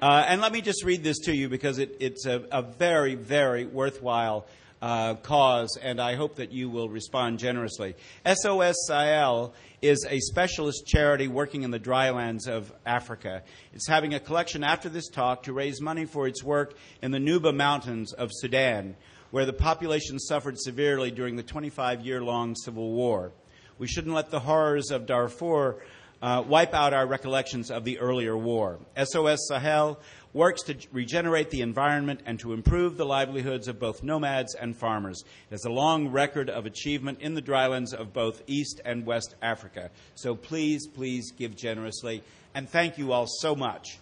[0.01, 3.15] Uh, and let me just read this to you because it, it's a, a, very,
[3.15, 4.47] very worthwhile
[4.83, 7.97] uh, cause, and I hope that you will respond generously.
[8.27, 13.43] SOS Sahel is a specialist charity working in the drylands of Africa.
[13.73, 17.19] It's having a collection after this talk to raise money for its work in the
[17.19, 18.97] Nuba Mountains of Sudan,
[19.31, 23.33] where the population suffered severely during the 25 year long civil war.
[23.79, 25.77] We shouldn't let the horrors of Darfur
[26.23, 28.79] uh, wipe out our recollections of the earlier war.
[28.97, 29.99] SOS Sahel
[30.33, 35.23] works to regenerate the environment and to improve the livelihoods of both nomads and farmers.
[35.51, 39.35] It has a long record of achievement in the drylands of both East and West
[39.41, 39.91] Africa.
[40.15, 42.23] So please, please give generously.
[42.55, 43.99] And thank you all so much